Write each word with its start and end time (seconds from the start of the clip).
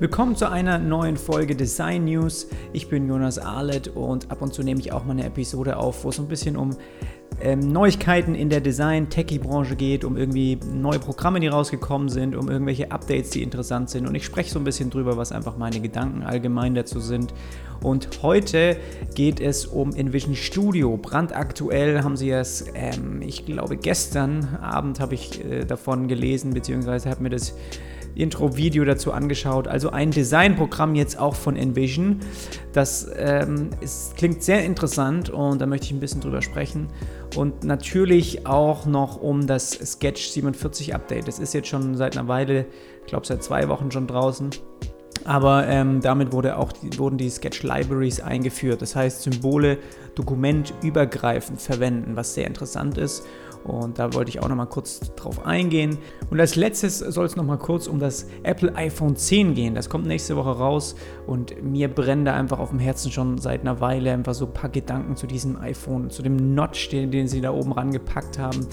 Willkommen 0.00 0.34
zu 0.34 0.50
einer 0.50 0.78
neuen 0.78 1.18
Folge 1.18 1.54
Design 1.54 2.06
News. 2.06 2.48
Ich 2.72 2.88
bin 2.88 3.06
Jonas 3.06 3.38
Arlet 3.38 3.88
und 3.88 4.30
ab 4.30 4.40
und 4.40 4.54
zu 4.54 4.62
nehme 4.62 4.80
ich 4.80 4.92
auch 4.92 5.04
mal 5.04 5.12
eine 5.12 5.26
Episode 5.26 5.76
auf, 5.76 6.04
wo 6.04 6.08
es 6.08 6.18
ein 6.18 6.26
bisschen 6.26 6.56
um 6.56 6.70
ähm, 7.42 7.58
Neuigkeiten 7.70 8.34
in 8.34 8.48
der 8.48 8.62
Design-Techie-Branche 8.62 9.76
geht, 9.76 10.04
um 10.04 10.16
irgendwie 10.16 10.58
neue 10.72 11.00
Programme, 11.00 11.38
die 11.38 11.48
rausgekommen 11.48 12.08
sind, 12.08 12.34
um 12.34 12.48
irgendwelche 12.48 12.90
Updates, 12.90 13.28
die 13.28 13.42
interessant 13.42 13.90
sind. 13.90 14.08
Und 14.08 14.14
ich 14.14 14.24
spreche 14.24 14.50
so 14.50 14.58
ein 14.58 14.64
bisschen 14.64 14.88
drüber, 14.88 15.18
was 15.18 15.32
einfach 15.32 15.58
meine 15.58 15.80
Gedanken 15.80 16.22
allgemein 16.22 16.74
dazu 16.74 16.98
sind. 16.98 17.34
Und 17.82 18.22
heute 18.22 18.78
geht 19.14 19.38
es 19.38 19.66
um 19.66 19.94
Envision 19.94 20.34
Studio. 20.34 20.96
Brandaktuell 20.96 22.02
haben 22.02 22.16
sie 22.16 22.30
es, 22.30 22.64
ähm, 22.74 23.20
ich 23.20 23.44
glaube, 23.44 23.76
gestern 23.76 24.56
Abend 24.62 24.98
habe 24.98 25.12
ich 25.12 25.44
äh, 25.44 25.66
davon 25.66 26.08
gelesen, 26.08 26.54
beziehungsweise 26.54 27.10
habe 27.10 27.22
mir 27.22 27.30
das 27.30 27.54
Intro-Video 28.14 28.84
dazu 28.84 29.12
angeschaut. 29.12 29.68
Also 29.68 29.90
ein 29.90 30.10
Designprogramm 30.10 30.94
jetzt 30.94 31.18
auch 31.18 31.34
von 31.34 31.56
Envision. 31.56 32.20
Das 32.72 33.10
ähm, 33.16 33.70
ist, 33.80 34.16
klingt 34.16 34.42
sehr 34.42 34.64
interessant 34.64 35.30
und 35.30 35.60
da 35.60 35.66
möchte 35.66 35.86
ich 35.86 35.92
ein 35.92 36.00
bisschen 36.00 36.20
drüber 36.20 36.42
sprechen. 36.42 36.88
Und 37.36 37.64
natürlich 37.64 38.46
auch 38.46 38.86
noch 38.86 39.20
um 39.20 39.46
das 39.46 39.70
Sketch 39.70 40.28
47 40.28 40.94
Update. 40.94 41.28
Das 41.28 41.38
ist 41.38 41.54
jetzt 41.54 41.68
schon 41.68 41.96
seit 41.96 42.16
einer 42.16 42.28
Weile, 42.28 42.66
ich 43.00 43.06
glaube 43.06 43.26
seit 43.26 43.42
zwei 43.42 43.68
Wochen 43.68 43.90
schon 43.90 44.06
draußen. 44.06 44.50
Aber 45.24 45.66
ähm, 45.68 46.00
damit 46.00 46.32
wurde 46.32 46.56
auch 46.56 46.72
die, 46.72 46.98
wurden 46.98 47.18
die 47.18 47.28
Sketch 47.28 47.62
Libraries 47.62 48.20
eingeführt. 48.20 48.80
Das 48.80 48.96
heißt, 48.96 49.22
Symbole 49.22 49.78
dokumentübergreifend 50.14 51.60
verwenden, 51.60 52.16
was 52.16 52.34
sehr 52.34 52.46
interessant 52.46 52.96
ist. 52.98 53.24
Und 53.64 53.98
da 53.98 54.12
wollte 54.14 54.30
ich 54.30 54.40
auch 54.40 54.48
nochmal 54.48 54.66
kurz 54.66 55.00
drauf 55.16 55.44
eingehen. 55.44 55.98
Und 56.30 56.40
als 56.40 56.56
letztes 56.56 56.98
soll 56.98 57.26
es 57.26 57.36
nochmal 57.36 57.58
kurz 57.58 57.86
um 57.86 57.98
das 57.98 58.26
Apple 58.42 58.74
iPhone 58.74 59.16
10 59.16 59.54
gehen. 59.54 59.74
Das 59.74 59.88
kommt 59.88 60.06
nächste 60.06 60.36
Woche 60.36 60.50
raus 60.50 60.94
und 61.26 61.62
mir 61.62 61.88
brennen 61.88 62.24
da 62.24 62.34
einfach 62.34 62.58
auf 62.58 62.70
dem 62.70 62.78
Herzen 62.78 63.12
schon 63.12 63.38
seit 63.38 63.60
einer 63.60 63.80
Weile 63.80 64.12
einfach 64.12 64.34
so 64.34 64.46
ein 64.46 64.52
paar 64.52 64.70
Gedanken 64.70 65.16
zu 65.16 65.26
diesem 65.26 65.56
iPhone, 65.60 66.10
zu 66.10 66.22
dem 66.22 66.54
Notch, 66.54 66.88
den, 66.88 67.10
den 67.10 67.28
sie 67.28 67.40
da 67.40 67.52
oben 67.52 67.72
rangepackt 67.72 68.38
haben. 68.38 68.66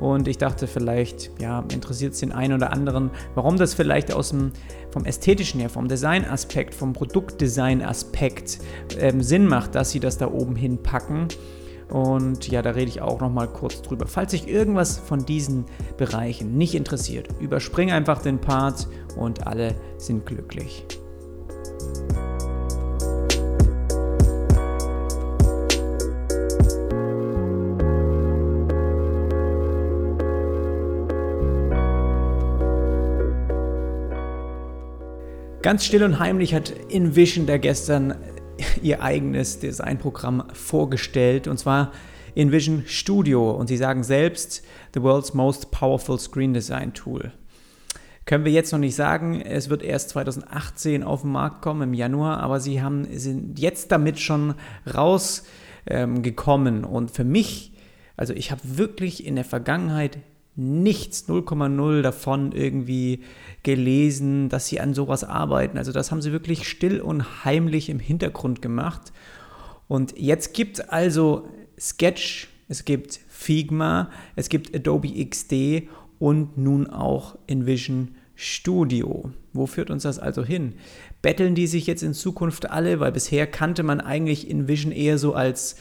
Und 0.00 0.28
ich 0.28 0.38
dachte, 0.38 0.66
vielleicht 0.66 1.32
ja, 1.40 1.64
interessiert 1.72 2.12
es 2.12 2.20
den 2.20 2.32
einen 2.32 2.54
oder 2.54 2.72
anderen, 2.72 3.10
warum 3.34 3.56
das 3.56 3.74
vielleicht 3.74 4.12
aus 4.12 4.30
dem, 4.30 4.52
vom 4.92 5.04
ästhetischen 5.04 5.60
her, 5.60 5.70
vom 5.70 5.88
Design-Aspekt, 5.88 6.74
vom 6.74 6.92
Produktdesign-Aspekt 6.92 8.58
ähm, 8.98 9.22
Sinn 9.22 9.46
macht, 9.46 9.74
dass 9.74 9.90
sie 9.90 10.00
das 10.00 10.16
da 10.16 10.30
oben 10.30 10.54
hinpacken. 10.54 11.28
Und 11.90 12.48
ja, 12.48 12.60
da 12.60 12.70
rede 12.70 12.90
ich 12.90 13.00
auch 13.00 13.20
noch 13.20 13.30
mal 13.30 13.48
kurz 13.48 13.80
drüber. 13.82 14.06
Falls 14.06 14.32
sich 14.32 14.46
irgendwas 14.46 14.98
von 14.98 15.24
diesen 15.24 15.64
Bereichen 15.96 16.56
nicht 16.56 16.74
interessiert, 16.74 17.28
überspring 17.40 17.90
einfach 17.90 18.20
den 18.20 18.40
Part 18.40 18.88
und 19.16 19.46
alle 19.46 19.74
sind 19.96 20.26
glücklich. 20.26 20.84
Ganz 35.60 35.84
still 35.84 36.04
und 36.04 36.18
heimlich 36.18 36.54
hat 36.54 36.70
InVision 36.70 37.44
da 37.44 37.58
gestern 37.58 38.14
ihr 38.82 39.02
eigenes 39.02 39.60
Designprogramm 39.60 40.44
vorgestellt 40.52 41.48
und 41.48 41.58
zwar 41.58 41.92
InVision 42.34 42.84
Studio 42.86 43.50
und 43.50 43.66
sie 43.66 43.76
sagen 43.76 44.04
selbst 44.04 44.64
the 44.94 45.02
world's 45.02 45.34
most 45.34 45.70
powerful 45.70 46.18
screen 46.18 46.54
design 46.54 46.94
tool. 46.94 47.32
Können 48.26 48.44
wir 48.44 48.52
jetzt 48.52 48.72
noch 48.72 48.78
nicht 48.78 48.94
sagen, 48.94 49.40
es 49.40 49.70
wird 49.70 49.82
erst 49.82 50.10
2018 50.10 51.02
auf 51.02 51.22
den 51.22 51.32
Markt 51.32 51.62
kommen 51.62 51.82
im 51.82 51.94
Januar, 51.94 52.40
aber 52.40 52.60
sie 52.60 52.82
haben, 52.82 53.06
sind 53.16 53.58
jetzt 53.58 53.90
damit 53.90 54.18
schon 54.18 54.54
rausgekommen 54.94 56.76
ähm, 56.78 56.84
und 56.84 57.10
für 57.10 57.24
mich, 57.24 57.72
also 58.18 58.34
ich 58.34 58.50
habe 58.50 58.60
wirklich 58.64 59.26
in 59.26 59.34
der 59.34 59.46
Vergangenheit 59.46 60.18
nichts, 60.58 61.28
0,0 61.28 62.02
davon 62.02 62.50
irgendwie 62.50 63.22
gelesen, 63.62 64.48
dass 64.48 64.66
sie 64.66 64.80
an 64.80 64.92
sowas 64.92 65.22
arbeiten. 65.22 65.78
Also 65.78 65.92
das 65.92 66.10
haben 66.10 66.20
sie 66.20 66.32
wirklich 66.32 66.68
still 66.68 67.00
und 67.00 67.44
heimlich 67.44 67.88
im 67.88 68.00
Hintergrund 68.00 68.60
gemacht. 68.60 69.12
Und 69.86 70.18
jetzt 70.18 70.54
gibt 70.54 70.80
es 70.80 70.88
also 70.88 71.48
Sketch, 71.78 72.48
es 72.68 72.84
gibt 72.84 73.20
Figma, 73.28 74.10
es 74.34 74.48
gibt 74.48 74.74
Adobe 74.74 75.24
XD 75.24 75.88
und 76.18 76.58
nun 76.58 76.88
auch 76.88 77.38
InVision 77.46 78.16
Studio. 78.34 79.30
Wo 79.52 79.66
führt 79.66 79.90
uns 79.90 80.02
das 80.02 80.18
also 80.18 80.44
hin? 80.44 80.74
Betteln 81.22 81.54
die 81.54 81.68
sich 81.68 81.86
jetzt 81.86 82.02
in 82.02 82.14
Zukunft 82.14 82.68
alle? 82.68 82.98
Weil 82.98 83.12
bisher 83.12 83.46
kannte 83.46 83.84
man 83.84 84.00
eigentlich 84.00 84.50
InVision 84.50 84.90
eher 84.90 85.18
so 85.18 85.34
als 85.34 85.76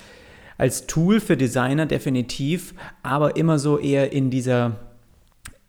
als 0.58 0.88
Tool 0.88 1.20
für 1.20 1.38
Designer 1.38 1.86
definitiv, 1.86 2.74
aber 3.04 3.36
immer 3.36 3.60
so 3.60 3.78
eher 3.78 4.12
in 4.12 4.30
dieser 4.30 4.78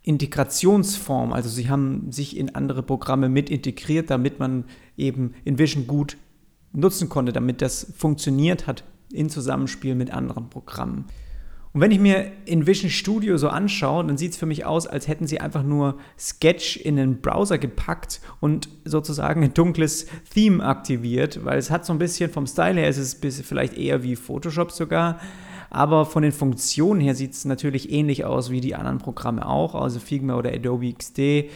Integrationsform. 0.03 1.33
Also 1.33 1.51
sie 1.51 1.69
haben 1.69 2.11
sich 2.11 2.37
in 2.37 2.55
andere 2.55 2.83
Programme 2.83 3.29
mit 3.29 3.51
integriert, 3.51 4.11
damit 4.11 4.39
man 4.39 4.65
eben 4.97 5.35
InVision 5.45 5.87
gut 5.87 6.17
nutzen 6.73 7.09
konnte, 7.09 7.33
damit 7.33 7.61
das 7.61 7.93
funktioniert 7.97 8.67
hat 8.67 8.85
in 9.13 9.29
Zusammenspiel 9.29 9.95
mit 9.95 10.11
anderen 10.11 10.49
Programmen. 10.49 11.07
Und 11.79 11.83
wenn 11.83 11.93
ich 11.93 12.01
mir 12.01 12.33
InVision 12.45 12.91
Studio 12.91 13.37
so 13.37 13.51
anschaue, 13.51 14.05
dann 14.05 14.19
sieht 14.19 14.33
es 14.33 14.37
für 14.37 14.47
mich 14.47 14.67
aus, 14.67 14.89
als 14.89 15.07
hätten 15.07 15.29
sie 15.29 15.41
einfach 15.41 15.63
nur 15.63 15.97
Sketch 16.19 16.77
in 16.77 16.97
den 16.97 17.21
Browser 17.21 17.57
gepackt 17.57 18.21
und 18.41 18.69
sozusagen 18.85 19.45
ein 19.45 19.55
dunkles 19.55 20.09
Theme 20.35 20.65
aktiviert, 20.65 21.45
weil 21.45 21.57
es 21.57 21.71
hat 21.71 21.87
so 21.87 21.93
ein 21.93 22.01
bisschen 22.01 22.33
vom 22.33 22.49
Style 22.49 22.81
her, 22.81 22.89
ist 22.89 22.99
es 22.99 23.41
vielleicht 23.43 23.79
eher 23.79 24.03
wie 24.03 24.17
Photoshop 24.17 24.73
sogar, 24.73 25.21
aber 25.71 26.05
von 26.05 26.25
den 26.25 26.33
Funktionen 26.33 27.01
her 27.01 27.15
sieht 27.15 27.35
es 27.35 27.45
natürlich 27.45 27.93
ähnlich 27.93 28.25
aus 28.25 28.51
wie 28.51 28.61
die 28.61 28.75
anderen 28.75 28.99
Programme 28.99 29.47
auch, 29.47 29.77
also 29.77 30.01
Figma 30.01 30.35
oder 30.35 30.53
Adobe 30.53 30.93
XD. 30.93 31.49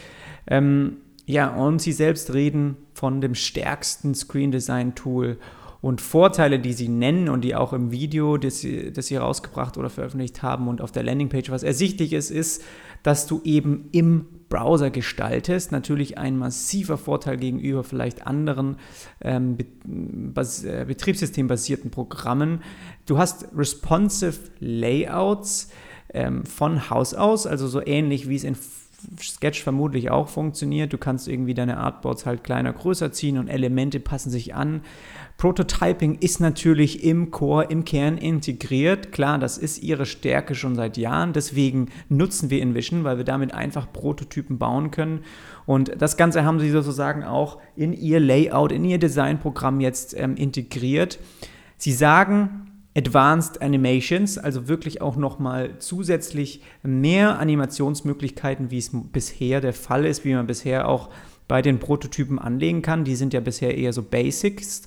Ähm, 0.47 0.99
ja, 1.25 1.53
und 1.53 1.81
sie 1.81 1.91
selbst 1.91 2.33
reden 2.33 2.77
von 2.93 3.19
dem 3.19 3.35
stärksten 3.35 4.15
Screen 4.15 4.53
Design 4.53 4.95
Tool 4.95 5.37
und 5.83 5.99
Vorteile, 5.99 6.59
die 6.59 6.71
sie 6.71 6.87
nennen 6.87 7.27
und 7.27 7.41
die 7.41 7.55
auch 7.55 7.73
im 7.73 7.91
Video, 7.91 8.37
das 8.37 8.61
sie, 8.61 8.93
das 8.93 9.07
sie 9.07 9.17
rausgebracht 9.17 9.77
oder 9.77 9.89
veröffentlicht 9.89 10.41
haben 10.41 10.69
und 10.69 10.79
auf 10.79 10.93
der 10.93 11.03
Landingpage, 11.03 11.49
was 11.49 11.61
ersichtlich 11.61 12.13
ist, 12.13 12.31
ist, 12.31 12.63
dass 13.03 13.27
du 13.27 13.41
eben 13.43 13.89
im 13.91 14.25
Browser 14.47 14.91
gestaltest. 14.91 15.73
Natürlich 15.73 16.17
ein 16.17 16.37
massiver 16.37 16.97
Vorteil 16.97 17.35
gegenüber 17.35 17.83
vielleicht 17.83 18.25
anderen 18.25 18.77
ähm, 19.19 19.57
äh, 19.57 20.85
betriebssystembasierten 20.85 21.91
Programmen. 21.91 22.61
Du 23.05 23.17
hast 23.17 23.49
responsive 23.53 24.39
Layouts 24.61 25.69
ähm, 26.13 26.45
von 26.45 26.89
Haus 26.89 27.13
aus, 27.13 27.45
also 27.45 27.67
so 27.67 27.85
ähnlich 27.85 28.29
wie 28.29 28.35
es 28.35 28.45
in 28.45 28.55
Sketch 29.21 29.63
vermutlich 29.63 30.11
auch 30.11 30.27
funktioniert. 30.27 30.93
Du 30.93 30.97
kannst 30.97 31.27
irgendwie 31.27 31.53
deine 31.53 31.77
Artboards 31.77 32.25
halt 32.25 32.43
kleiner, 32.43 32.73
größer 32.73 33.11
ziehen 33.11 33.37
und 33.37 33.47
Elemente 33.47 33.99
passen 33.99 34.29
sich 34.29 34.55
an. 34.55 34.81
Prototyping 35.37 36.19
ist 36.19 36.39
natürlich 36.39 37.03
im 37.03 37.31
Core, 37.31 37.65
im 37.65 37.85
Kern 37.85 38.17
integriert. 38.17 39.11
Klar, 39.11 39.39
das 39.39 39.57
ist 39.57 39.81
ihre 39.81 40.05
Stärke 40.05 40.55
schon 40.55 40.75
seit 40.75 40.97
Jahren. 40.97 41.33
Deswegen 41.33 41.89
nutzen 42.09 42.49
wir 42.49 42.61
InVision, 42.61 43.03
weil 43.03 43.17
wir 43.17 43.25
damit 43.25 43.53
einfach 43.53 43.91
Prototypen 43.91 44.57
bauen 44.57 44.91
können. 44.91 45.23
Und 45.65 45.91
das 46.01 46.17
Ganze 46.17 46.45
haben 46.45 46.59
sie 46.59 46.69
sozusagen 46.69 47.23
auch 47.23 47.59
in 47.75 47.93
ihr 47.93 48.19
Layout, 48.19 48.71
in 48.71 48.85
ihr 48.85 48.99
Designprogramm 48.99 49.79
jetzt 49.81 50.15
ähm, 50.17 50.35
integriert. 50.35 51.19
Sie 51.77 51.93
sagen, 51.93 52.72
Advanced 52.95 53.61
Animations, 53.61 54.37
also 54.37 54.67
wirklich 54.67 55.01
auch 55.01 55.15
nochmal 55.15 55.71
zusätzlich 55.79 56.61
mehr 56.83 57.39
Animationsmöglichkeiten, 57.39 58.69
wie 58.69 58.77
es 58.77 58.91
bisher 58.93 59.61
der 59.61 59.73
Fall 59.73 60.05
ist, 60.05 60.25
wie 60.25 60.33
man 60.33 60.45
bisher 60.45 60.87
auch 60.87 61.09
bei 61.47 61.61
den 61.61 61.79
Prototypen 61.79 62.39
anlegen 62.39 62.81
kann. 62.81 63.03
Die 63.03 63.15
sind 63.15 63.33
ja 63.33 63.39
bisher 63.39 63.75
eher 63.77 63.93
so 63.93 64.03
Basics. 64.03 64.83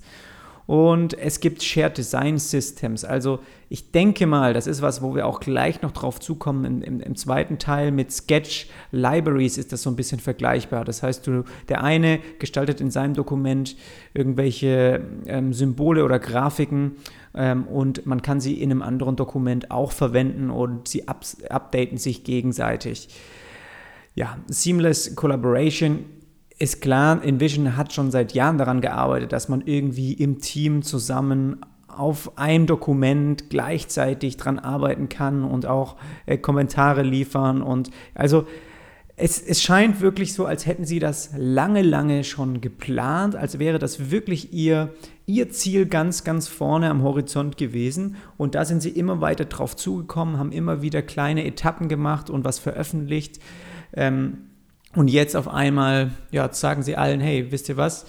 Und 0.67 1.17
es 1.17 1.39
gibt 1.39 1.63
Shared 1.63 1.97
Design 1.97 2.39
Systems. 2.39 3.05
Also 3.05 3.39
ich 3.69 3.93
denke 3.93 4.27
mal, 4.27 4.53
das 4.53 4.67
ist 4.67 4.83
was, 4.83 5.01
wo 5.01 5.15
wir 5.15 5.27
auch 5.27 5.39
gleich 5.39 5.81
noch 5.83 5.93
drauf 5.93 6.19
zukommen. 6.19 6.65
Im, 6.65 6.83
im, 6.83 7.01
im 7.01 7.15
zweiten 7.15 7.59
Teil 7.59 7.93
mit 7.93 8.11
Sketch 8.11 8.69
Libraries 8.91 9.59
ist 9.59 9.73
das 9.73 9.83
so 9.83 9.91
ein 9.91 9.97
bisschen 9.97 10.19
vergleichbar. 10.19 10.85
Das 10.85 11.05
heißt, 11.05 11.25
du, 11.27 11.45
der 11.69 11.85
eine 11.85 12.19
gestaltet 12.41 12.81
in 12.81 12.91
seinem 12.91 13.15
Dokument 13.15 13.77
irgendwelche 14.13 15.03
ähm, 15.27 15.53
Symbole 15.53 16.05
oder 16.05 16.19
Grafiken 16.19 16.97
ähm, 17.37 17.67
und 17.67 18.07
man 18.07 18.23
kann 18.23 18.41
sie 18.41 18.61
in 18.61 18.71
einem 18.71 18.83
anderen 18.83 19.17
Dokument 19.17 19.71
auch 19.71 19.93
verwenden 19.93 20.51
und 20.51 20.89
sie 20.89 21.07
up 21.07 21.25
updaten 21.49 21.99
sich 21.99 22.25
gegenseitig. 22.25 23.09
Ja, 24.15 24.39
Seamless 24.49 25.15
Collaboration 25.15 26.07
ist 26.59 26.81
klar, 26.81 27.23
Envision 27.23 27.77
hat 27.77 27.93
schon 27.93 28.11
seit 28.11 28.33
Jahren 28.33 28.57
daran 28.57 28.81
gearbeitet, 28.81 29.33
dass 29.33 29.49
man 29.49 29.61
irgendwie 29.67 30.15
im 30.15 30.41
Team 30.41 30.83
zusammen 30.83 31.61
auf 31.87 32.39
einem 32.39 32.67
Dokument 32.67 33.51
gleichzeitig 33.51 34.37
dran 34.37 34.59
arbeiten 34.59 35.09
kann 35.09 35.45
und 35.45 35.67
auch 35.67 35.97
äh, 36.25 36.39
Kommentare 36.39 37.03
liefern 37.03 37.63
und 37.63 37.91
also 38.15 38.47
es, 39.17 39.41
es 39.41 39.63
scheint 39.63 40.01
wirklich 40.01 40.35
so, 40.35 40.45
als 40.45 40.67
hätten 40.67 40.85
sie 40.85 40.99
das 40.99 41.31
lange, 41.37 41.81
lange 41.83 42.23
schon 42.23 42.61
geplant, 42.61 43.35
als 43.35 43.59
wäre 43.59 43.79
das 43.79 44.11
wirklich 44.11 44.53
ihr, 44.53 44.93
ihr 45.27 45.51
Ziel 45.51 45.87
ganz, 45.87 46.25
ganz 46.25 46.49
vorne 46.49 46.89
am 46.89 47.03
Horizont 47.03 47.57
gewesen. 47.57 48.17
Und 48.37 48.55
da 48.55 48.65
sind 48.65 48.81
sie 48.81 48.91
immer 48.91 49.21
weiter 49.21 49.45
drauf 49.45 49.77
zugekommen, 49.77 50.39
haben 50.39 50.53
immer 50.53 50.83
wieder 50.83 51.03
kleine 51.03 51.45
Etappen 51.45 51.89
gemacht 51.89 52.31
und 52.31 52.45
was 52.45 52.59
veröffentlicht. 52.59 53.41
Ähm, 53.93 54.39
und 54.95 55.09
jetzt 55.09 55.37
auf 55.37 55.49
einmal 55.49 56.13
ja, 56.31 56.51
sagen 56.53 56.83
sie 56.83 56.97
allen, 56.97 57.21
hey, 57.21 57.51
wisst 57.51 57.69
ihr 57.69 57.77
was? 57.77 58.07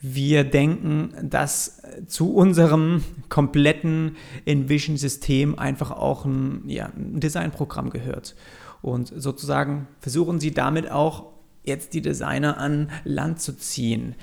Wir 0.00 0.44
denken, 0.44 1.12
dass 1.22 1.82
zu 2.06 2.34
unserem 2.34 3.04
kompletten 3.28 4.16
Envision-System 4.46 5.58
einfach 5.58 5.90
auch 5.90 6.24
ein, 6.24 6.62
ja, 6.68 6.86
ein 6.96 7.20
Designprogramm 7.20 7.90
gehört. 7.90 8.34
Und 8.80 9.12
sozusagen 9.14 9.86
versuchen 10.00 10.40
sie 10.40 10.52
damit 10.52 10.90
auch 10.90 11.26
jetzt 11.64 11.94
die 11.94 12.02
Designer 12.02 12.58
an 12.58 12.90
Land 13.04 13.40
zu 13.40 13.56
ziehen. 13.56 14.14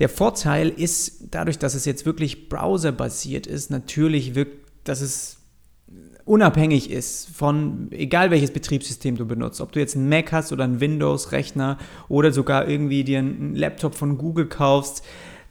Der 0.00 0.08
Vorteil 0.08 0.70
ist, 0.70 1.28
dadurch, 1.30 1.58
dass 1.58 1.74
es 1.74 1.84
jetzt 1.84 2.06
wirklich 2.06 2.48
browserbasiert 2.48 3.46
ist, 3.46 3.70
natürlich 3.70 4.34
wirkt, 4.34 4.66
dass 4.84 5.02
es 5.02 5.36
unabhängig 6.24 6.90
ist 6.90 7.28
von 7.34 7.88
egal 7.90 8.30
welches 8.30 8.52
Betriebssystem 8.52 9.16
du 9.16 9.26
benutzt, 9.26 9.60
ob 9.60 9.72
du 9.72 9.80
jetzt 9.80 9.96
einen 9.96 10.08
Mac 10.08 10.32
hast 10.32 10.52
oder 10.52 10.64
einen 10.64 10.80
Windows-Rechner 10.80 11.76
oder 12.08 12.32
sogar 12.32 12.68
irgendwie 12.68 13.04
dir 13.04 13.18
einen 13.18 13.54
Laptop 13.54 13.94
von 13.94 14.16
Google 14.16 14.46
kaufst, 14.46 15.02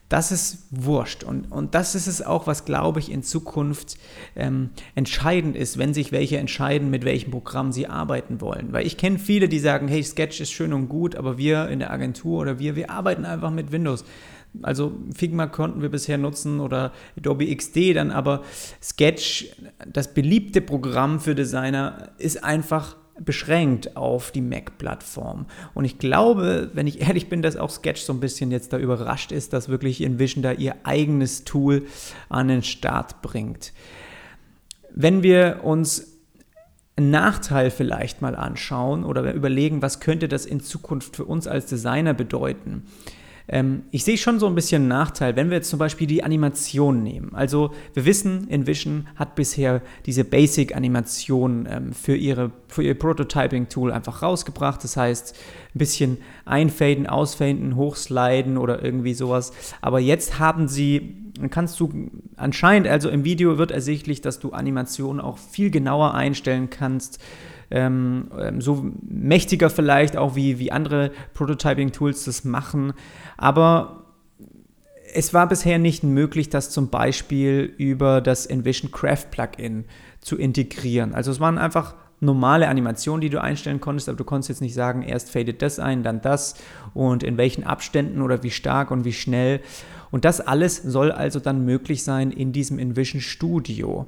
das 0.10 0.32
ist 0.32 0.66
wurscht. 0.72 1.24
Und, 1.24 1.52
und 1.52 1.76
das 1.76 1.94
ist 1.94 2.08
es 2.08 2.24
auch, 2.24 2.48
was, 2.48 2.66
glaube 2.66 3.00
ich, 3.00 3.12
in 3.12 3.22
Zukunft 3.22 3.98
ähm, 4.36 4.72
entscheidend 4.96 5.56
ist, 5.56 5.78
wenn 5.78 5.94
sich 5.94 6.12
welche 6.12 6.38
entscheiden, 6.38 6.90
mit 6.90 7.06
welchem 7.06 7.30
Programm 7.30 7.72
sie 7.72 7.86
arbeiten 7.86 8.42
wollen. 8.42 8.74
Weil 8.74 8.88
ich 8.88 8.98
kenne 8.98 9.20
viele, 9.20 9.48
die 9.48 9.60
sagen, 9.60 9.88
hey, 9.88 10.04
Sketch 10.04 10.42
ist 10.42 10.52
schön 10.52 10.74
und 10.74 10.90
gut, 10.90 11.16
aber 11.16 11.38
wir 11.38 11.68
in 11.70 11.78
der 11.78 11.92
Agentur 11.92 12.42
oder 12.42 12.58
wir, 12.58 12.76
wir 12.76 12.90
arbeiten 12.90 13.24
einfach 13.24 13.52
mit 13.52 13.72
Windows. 13.72 14.04
Also 14.62 14.94
Figma 15.14 15.48
konnten 15.48 15.82
wir 15.82 15.90
bisher 15.90 16.18
nutzen 16.18 16.60
oder 16.60 16.92
Adobe 17.18 17.56
XD 17.56 17.96
dann, 17.96 18.12
aber 18.12 18.44
Sketch, 18.82 19.56
das 19.92 20.14
beliebte 20.14 20.62
Programm 20.62 21.20
für 21.20 21.36
Designer, 21.36 22.10
ist 22.18 22.44
einfach 22.44 22.96
beschränkt 23.24 23.98
auf 23.98 24.32
die 24.32 24.42
Mac-Plattform. 24.42 25.46
Und 25.74 25.86
ich 25.86 25.98
glaube, 26.00 26.72
wenn 26.74 26.88
ich 26.88 27.02
ehrlich 27.02 27.30
bin, 27.30 27.42
dass 27.42 27.58
auch 27.58 27.70
Sketch 27.70 28.02
so 28.02 28.14
ein 28.14 28.20
bisschen 28.20 28.52
jetzt 28.52 28.74
da 28.74 28.78
überrascht 28.78 29.32
ist, 29.32 29.54
dass 29.54 29.70
wirklich 29.70 30.02
InVision 30.02 30.42
da 30.42 30.52
ihr 30.52 30.76
eigenes 30.84 31.44
Tool 31.44 31.86
an 32.30 32.48
den 32.48 32.64
Start 32.64 33.22
bringt. 33.22 33.74
Wenn 34.94 35.24
wir 35.24 35.62
uns 35.64 36.18
einen 36.96 37.12
Nachteil 37.12 37.72
vielleicht 37.72 38.22
mal 38.22 38.36
anschauen 38.36 39.06
oder 39.06 39.34
überlegen, 39.34 39.82
was 39.82 40.00
könnte 40.00 40.28
das 40.28 40.46
in 40.46 40.60
Zukunft 40.60 41.16
für 41.16 41.26
uns 41.26 41.48
als 41.48 41.66
Designer 41.68 42.14
bedeuten, 42.14 42.84
ähm, 43.52 43.84
ich 43.90 44.04
sehe 44.04 44.18
schon 44.18 44.40
so 44.40 44.46
ein 44.46 44.54
bisschen 44.54 44.84
einen 44.84 44.90
Nachteil, 44.90 45.36
wenn 45.36 45.50
wir 45.50 45.58
jetzt 45.58 45.70
zum 45.70 45.80
Beispiel 45.80 46.06
die 46.06 46.24
Animation 46.24 47.02
nehmen. 47.02 47.34
Also 47.34 47.72
wir 47.94 48.06
wissen, 48.06 48.48
InVision 48.48 49.08
hat 49.16 49.36
bisher 49.36 49.82
diese 50.06 50.24
Basic-Animation 50.24 51.68
ähm, 51.70 51.94
für, 51.94 52.16
ihre, 52.16 52.52
für 52.68 52.84
ihr 52.84 52.98
Prototyping-Tool 52.98 53.92
einfach 53.92 54.22
rausgebracht. 54.22 54.84
Das 54.84 54.98
heißt, 54.98 55.36
ein 55.74 55.80
bisschen 55.80 56.18
einfaden, 56.46 57.08
ausfaden, 57.08 57.76
hochsliden 57.76 58.58
oder 58.58 58.84
irgendwie 58.84 59.16
sowas. 59.16 59.52
Aber 59.82 60.00
jetzt 60.00 60.40
haben 60.40 60.68
sie 60.68 61.16
kannst 61.52 61.80
du 61.80 62.12
anscheinend, 62.36 62.90
also 62.90 63.08
im 63.08 63.24
Video 63.24 63.58
wird 63.58 63.72
ersichtlich, 63.72 64.20
dass 64.20 64.40
du 64.40 64.52
Animationen 64.52 65.22
auch 65.22 65.38
viel 65.38 65.72
genauer 65.72 66.14
einstellen 66.14 66.70
kannst 66.70 67.24
ähm, 67.72 68.30
ähm, 68.38 68.62
so 68.62 68.92
mächtiger 69.08 69.70
vielleicht 69.70 70.18
auch 70.18 70.36
wie, 70.36 70.60
wie 70.60 70.72
andere 70.72 71.12
Prototyping-Tools 71.34 72.26
das 72.26 72.44
machen. 72.44 72.94
Aber 73.42 74.04
es 75.14 75.34
war 75.34 75.48
bisher 75.48 75.80
nicht 75.80 76.04
möglich, 76.04 76.50
das 76.50 76.72
zum 76.72 76.90
Beispiel 76.90 77.74
über 77.78 78.20
das 78.20 78.46
Envision 78.46 78.92
Craft 78.92 79.28
Plugin 79.32 79.86
zu 80.20 80.38
integrieren. 80.38 81.16
Also 81.16 81.32
es 81.32 81.40
waren 81.40 81.58
einfach 81.58 81.96
normale 82.20 82.68
Animationen, 82.68 83.22
die 83.22 83.30
du 83.30 83.42
einstellen 83.42 83.80
konntest, 83.80 84.10
aber 84.10 84.18
du 84.18 84.26
konntest 84.26 84.50
jetzt 84.50 84.62
nicht 84.62 84.74
sagen, 84.74 85.04
erst 85.04 85.32
fadet 85.32 85.62
das 85.62 85.80
ein, 85.80 86.04
dann 86.04 86.22
das 86.22 86.56
und 86.94 87.24
in 87.24 87.38
welchen 87.38 87.64
Abständen 87.64 88.22
oder 88.22 88.44
wie 88.44 88.52
stark 88.52 88.92
und 88.92 89.06
wie 89.06 89.14
schnell. 89.14 89.62
Und 90.12 90.26
das 90.26 90.42
alles 90.42 90.76
soll 90.76 91.14
also 91.14 91.40
dann 91.40 91.64
möglich 91.64 92.04
sein 92.04 92.32
in 92.32 92.52
diesem 92.52 92.78
Envision 92.78 93.22
Studio. 93.22 94.06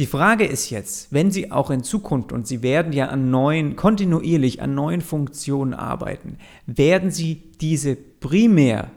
Die 0.00 0.06
Frage 0.06 0.46
ist 0.46 0.70
jetzt, 0.70 1.12
wenn 1.12 1.30
Sie 1.30 1.52
auch 1.52 1.68
in 1.68 1.84
Zukunft, 1.84 2.32
und 2.32 2.46
Sie 2.46 2.62
werden 2.62 2.94
ja 2.94 3.08
an 3.08 3.30
neuen, 3.30 3.76
kontinuierlich 3.76 4.62
an 4.62 4.74
neuen 4.74 5.02
Funktionen 5.02 5.74
arbeiten, 5.74 6.38
werden 6.64 7.10
Sie 7.10 7.42
diese 7.60 7.96
primär 7.96 8.90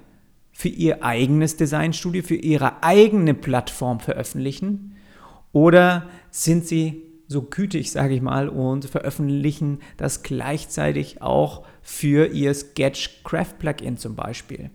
für 0.53 0.69
Ihr 0.69 1.03
eigenes 1.03 1.57
Designstudio, 1.57 2.23
für 2.23 2.37
Ihre 2.37 2.83
eigene 2.83 3.33
Plattform 3.33 3.99
veröffentlichen? 3.99 4.95
Oder 5.51 6.09
sind 6.31 6.65
Sie 6.65 7.01
so 7.27 7.41
gütig, 7.41 7.91
sage 7.91 8.13
ich 8.13 8.21
mal, 8.21 8.47
und 8.47 8.85
veröffentlichen 8.85 9.79
das 9.97 10.23
gleichzeitig 10.23 11.21
auch 11.21 11.65
für 11.81 12.27
Ihr 12.27 12.53
Sketch 12.53 13.25
Craft 13.25 13.59
Plugin 13.59 13.97
zum 13.97 14.15
Beispiel? 14.15 14.69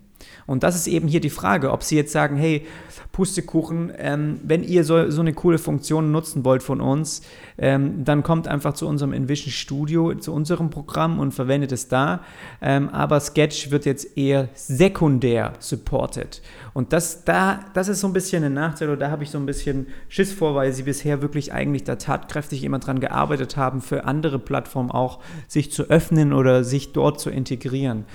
Und 0.49 0.63
das 0.63 0.75
ist 0.75 0.87
eben 0.87 1.09
hier 1.09 1.21
die 1.21 1.31
Frage, 1.31 1.71
ob 1.71 1.83
Sie 1.83 1.95
jetzt 1.95 2.11
sagen, 2.11 2.37
hey, 2.37 2.67
Pustekuchen, 3.13 3.93
ähm, 3.99 4.41
wenn 4.45 4.63
ihr 4.63 4.83
so, 4.83 5.11
so 5.11 5.21
eine 5.21 5.35
coole 5.35 5.59
Funktion 5.59 6.11
nutzen 6.11 6.45
wollt 6.45 6.63
von 6.63 6.81
uns, 6.81 7.21
ähm, 7.59 8.05
dann 8.05 8.23
kommt 8.23 8.49
einfach 8.49 8.73
zu 8.73 8.89
unserem 8.89 9.13
Envision 9.13 9.53
Studio, 9.53 10.15
zu 10.15 10.33
unserem 10.33 10.71
Programm 10.71 11.19
und 11.19 11.33
verwendet 11.33 11.73
es 11.73 11.89
da. 11.89 12.23
Ähm, 12.63 12.89
aber 12.89 13.21
Sketch 13.21 13.71
wird 13.71 13.85
jetzt 13.85 14.17
eher 14.17 14.49
sekundär 14.55 15.53
supported. 15.59 16.41
Und 16.73 16.95
das, 16.95 17.25
da, 17.25 17.61
das 17.75 17.89
ist 17.89 18.01
so 18.01 18.07
ein 18.07 18.13
bisschen 18.15 18.43
ein 18.43 18.55
Nachteil, 18.55 18.89
oder 18.89 18.97
da 18.97 19.11
habe 19.11 19.25
ich 19.25 19.31
so 19.31 19.39
ein 19.39 19.47
bisschen 19.47 19.89
Schiss 20.09 20.33
vor, 20.33 20.55
weil 20.55 20.73
sie 20.73 20.85
bisher 20.85 21.21
wirklich 21.21 21.53
eigentlich 21.53 21.85
da 21.85 21.97
tatkräftig 21.97 22.65
immer 22.65 22.79
dran 22.79 23.01
gearbeitet 23.01 23.59
haben, 23.59 23.83
für 23.83 24.05
andere 24.05 24.39
Plattformen 24.39 24.91
auch 24.91 25.19
sich 25.47 25.73
zu 25.73 25.91
öffnen 25.91 26.33
oder 26.33 26.65
sich 26.65 26.93
dort 26.93 27.21
zu 27.21 27.29
integrieren. 27.29 28.07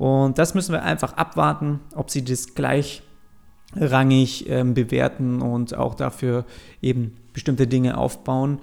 Und 0.00 0.38
das 0.38 0.54
müssen 0.54 0.72
wir 0.72 0.82
einfach 0.82 1.18
abwarten, 1.18 1.80
ob 1.94 2.08
sie 2.08 2.24
das 2.24 2.54
gleichrangig 2.54 4.48
ähm, 4.48 4.72
bewerten 4.72 5.42
und 5.42 5.76
auch 5.76 5.94
dafür 5.94 6.46
eben 6.80 7.18
bestimmte 7.34 7.66
Dinge 7.66 7.98
aufbauen. 7.98 8.60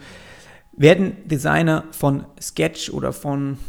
Werden 0.76 1.16
Designer 1.28 1.84
von 1.92 2.26
Sketch 2.42 2.90
oder 2.90 3.14
von 3.14 3.60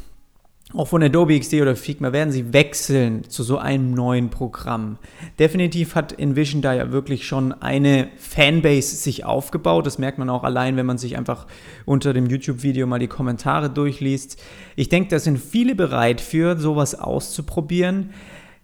auch 0.75 0.89
von 0.89 1.03
Adobe 1.03 1.39
XD 1.39 1.63
oder 1.63 1.77
Figma 1.77 2.13
werden 2.13 2.31
sie 2.31 2.53
wechseln 2.53 3.25
zu 3.31 3.43
so 3.43 3.57
einem 3.57 3.93
neuen 3.93 4.29
Programm. 4.29 4.99
Definitiv 5.39 5.95
hat 5.95 6.13
InVision 6.13 6.61
da 6.61 6.75
ja 6.75 6.93
wirklich 6.93 7.27
schon 7.27 7.55
eine 7.55 8.09
Fanbase 8.19 8.97
sich 8.97 9.25
aufgebaut. 9.25 9.87
Das 9.87 9.99
merkt 9.99 10.19
man 10.19 10.29
auch 10.29 10.45
allein, 10.45 10.77
wenn 10.77 10.85
man 10.85 10.99
sich 10.99 11.17
einfach 11.17 11.47
unter 11.87 12.13
dem 12.13 12.27
YouTube-Video 12.27 12.87
mal 12.87 12.99
die 12.99 13.07
Kommentare 13.07 13.71
durchliest. 13.71 14.43
Ich 14.77 14.91
denke, 14.91 15.09
da 15.09 15.19
sind 15.19 15.39
viele 15.39 15.75
bereit 15.75 16.21
für 16.21 16.59
sowas 16.59 16.95
auszuprobieren. 16.95 18.11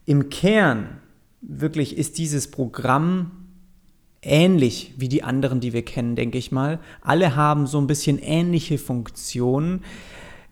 Im 0.05 0.29
Kern 0.29 0.99
wirklich 1.41 1.97
ist 1.97 2.19
dieses 2.19 2.51
Programm 2.51 3.31
ähnlich 4.21 4.93
wie 4.99 5.09
die 5.09 5.23
anderen, 5.23 5.61
die 5.61 5.73
wir 5.73 5.85
kennen, 5.85 6.17
denke 6.17 6.37
ich 6.37 6.53
mal. 6.53 6.81
Alle 7.01 7.35
haben 7.37 7.67
so 7.67 7.79
ein 7.79 7.87
bisschen 7.87 8.19
ähnliche 8.19 8.77
Funktionen. 8.77 9.83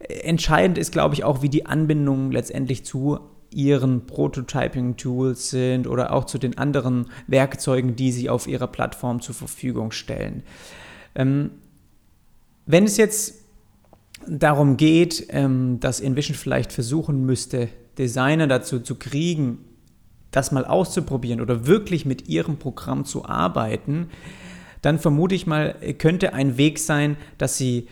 Entscheidend 0.08 0.78
ist, 0.78 0.92
glaube 0.92 1.14
ich, 1.14 1.24
auch, 1.24 1.42
wie 1.42 1.48
die 1.48 1.66
Anbindungen 1.66 2.32
letztendlich 2.32 2.84
zu 2.84 3.20
ihren 3.50 4.06
Prototyping-Tools 4.06 5.50
sind 5.50 5.86
oder 5.86 6.12
auch 6.12 6.24
zu 6.24 6.38
den 6.38 6.58
anderen 6.58 7.06
Werkzeugen, 7.26 7.96
die 7.96 8.12
sie 8.12 8.30
auf 8.30 8.46
ihrer 8.46 8.66
Plattform 8.66 9.20
zur 9.20 9.34
Verfügung 9.34 9.92
stellen. 9.92 10.42
Ähm, 11.14 11.50
wenn 12.66 12.84
es 12.84 12.96
jetzt 12.96 13.42
darum 14.26 14.76
geht, 14.76 15.26
ähm, 15.30 15.80
dass 15.80 16.00
InVision 16.00 16.36
vielleicht 16.36 16.72
versuchen 16.72 17.26
müsste, 17.26 17.68
Designer 17.98 18.46
dazu 18.46 18.80
zu 18.80 18.94
kriegen, 18.94 19.58
das 20.30 20.52
mal 20.52 20.64
auszuprobieren 20.64 21.40
oder 21.40 21.66
wirklich 21.66 22.06
mit 22.06 22.28
ihrem 22.28 22.56
Programm 22.56 23.04
zu 23.04 23.26
arbeiten, 23.26 24.08
dann 24.80 24.98
vermute 24.98 25.34
ich 25.34 25.46
mal, 25.46 25.76
könnte 25.98 26.32
ein 26.32 26.56
Weg 26.56 26.78
sein, 26.78 27.16
dass 27.38 27.58
sie 27.58 27.86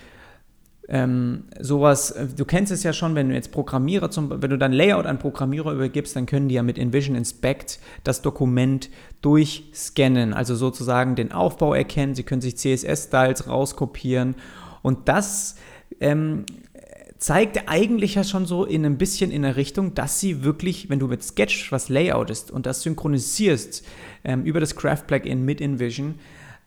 ähm, 0.92 1.44
sowas, 1.60 2.10
äh, 2.10 2.26
du 2.26 2.44
kennst 2.44 2.72
es 2.72 2.82
ja 2.82 2.92
schon, 2.92 3.14
wenn 3.14 3.28
du 3.28 3.34
jetzt 3.34 3.52
Programmierer, 3.52 4.10
zum, 4.10 4.42
wenn 4.42 4.50
du 4.50 4.58
dein 4.58 4.72
Layout 4.72 5.06
an 5.06 5.20
Programmierer 5.20 5.72
übergibst, 5.72 6.16
dann 6.16 6.26
können 6.26 6.48
die 6.48 6.56
ja 6.56 6.64
mit 6.64 6.78
InVision 6.78 7.14
Inspect 7.14 7.78
das 8.02 8.22
Dokument 8.22 8.90
durchscannen, 9.22 10.34
also 10.34 10.56
sozusagen 10.56 11.14
den 11.14 11.30
Aufbau 11.30 11.74
erkennen, 11.74 12.16
sie 12.16 12.24
können 12.24 12.40
sich 12.40 12.56
CSS-Styles 12.56 13.46
rauskopieren. 13.46 14.34
Und 14.82 15.08
das 15.08 15.54
ähm, 16.00 16.44
zeigt 17.18 17.68
eigentlich 17.68 18.16
ja 18.16 18.24
schon 18.24 18.44
so 18.44 18.64
in 18.64 18.84
ein 18.84 18.98
bisschen 18.98 19.30
in 19.30 19.42
der 19.42 19.54
Richtung, 19.54 19.94
dass 19.94 20.18
sie 20.18 20.42
wirklich, 20.42 20.90
wenn 20.90 20.98
du 20.98 21.06
mit 21.06 21.22
Sketch 21.22 21.70
was 21.70 21.88
layoutest 21.88 22.50
und 22.50 22.66
das 22.66 22.82
synchronisierst 22.82 23.86
ähm, 24.24 24.42
über 24.42 24.58
das 24.58 24.74
Craft 24.74 25.04
Plugin 25.06 25.44
mit 25.44 25.60
InVision, 25.60 26.16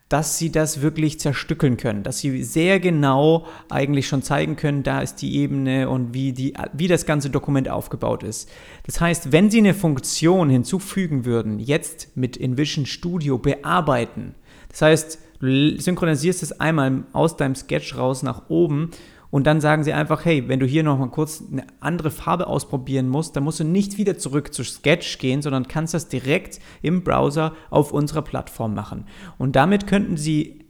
dass 0.08 0.38
sie 0.38 0.52
das 0.52 0.82
wirklich 0.82 1.18
zerstückeln 1.18 1.76
können, 1.76 2.02
dass 2.02 2.18
sie 2.18 2.42
sehr 2.42 2.78
genau 2.78 3.46
eigentlich 3.70 4.06
schon 4.06 4.22
zeigen 4.22 4.56
können, 4.56 4.82
da 4.82 5.00
ist 5.00 5.16
die 5.16 5.36
Ebene 5.36 5.88
und 5.88 6.12
wie, 6.12 6.32
die, 6.32 6.54
wie 6.72 6.88
das 6.88 7.06
ganze 7.06 7.30
Dokument 7.30 7.68
aufgebaut 7.68 8.22
ist. 8.22 8.50
Das 8.84 9.00
heißt, 9.00 9.32
wenn 9.32 9.50
sie 9.50 9.58
eine 9.58 9.74
Funktion 9.74 10.50
hinzufügen 10.50 11.24
würden, 11.24 11.58
jetzt 11.58 12.16
mit 12.16 12.36
InVision 12.36 12.86
Studio 12.86 13.38
bearbeiten, 13.38 14.34
das 14.68 14.82
heißt, 14.82 15.18
du 15.40 15.80
synchronisierst 15.80 16.42
es 16.42 16.60
einmal 16.60 17.04
aus 17.12 17.36
deinem 17.36 17.54
Sketch 17.54 17.96
raus 17.96 18.22
nach 18.22 18.48
oben 18.48 18.90
und 19.34 19.48
dann 19.48 19.60
sagen 19.60 19.82
sie 19.82 19.92
einfach, 19.92 20.24
hey, 20.24 20.46
wenn 20.46 20.60
du 20.60 20.66
hier 20.66 20.84
nochmal 20.84 21.10
kurz 21.10 21.42
eine 21.50 21.66
andere 21.80 22.12
Farbe 22.12 22.46
ausprobieren 22.46 23.08
musst, 23.08 23.34
dann 23.34 23.42
musst 23.42 23.58
du 23.58 23.64
nicht 23.64 23.98
wieder 23.98 24.16
zurück 24.16 24.54
zu 24.54 24.62
Sketch 24.62 25.18
gehen, 25.18 25.42
sondern 25.42 25.66
kannst 25.66 25.92
das 25.92 26.08
direkt 26.08 26.60
im 26.82 27.02
Browser 27.02 27.52
auf 27.68 27.90
unserer 27.90 28.22
Plattform 28.22 28.74
machen. 28.74 29.06
Und 29.36 29.56
damit 29.56 29.88
könnten 29.88 30.16
sie 30.16 30.64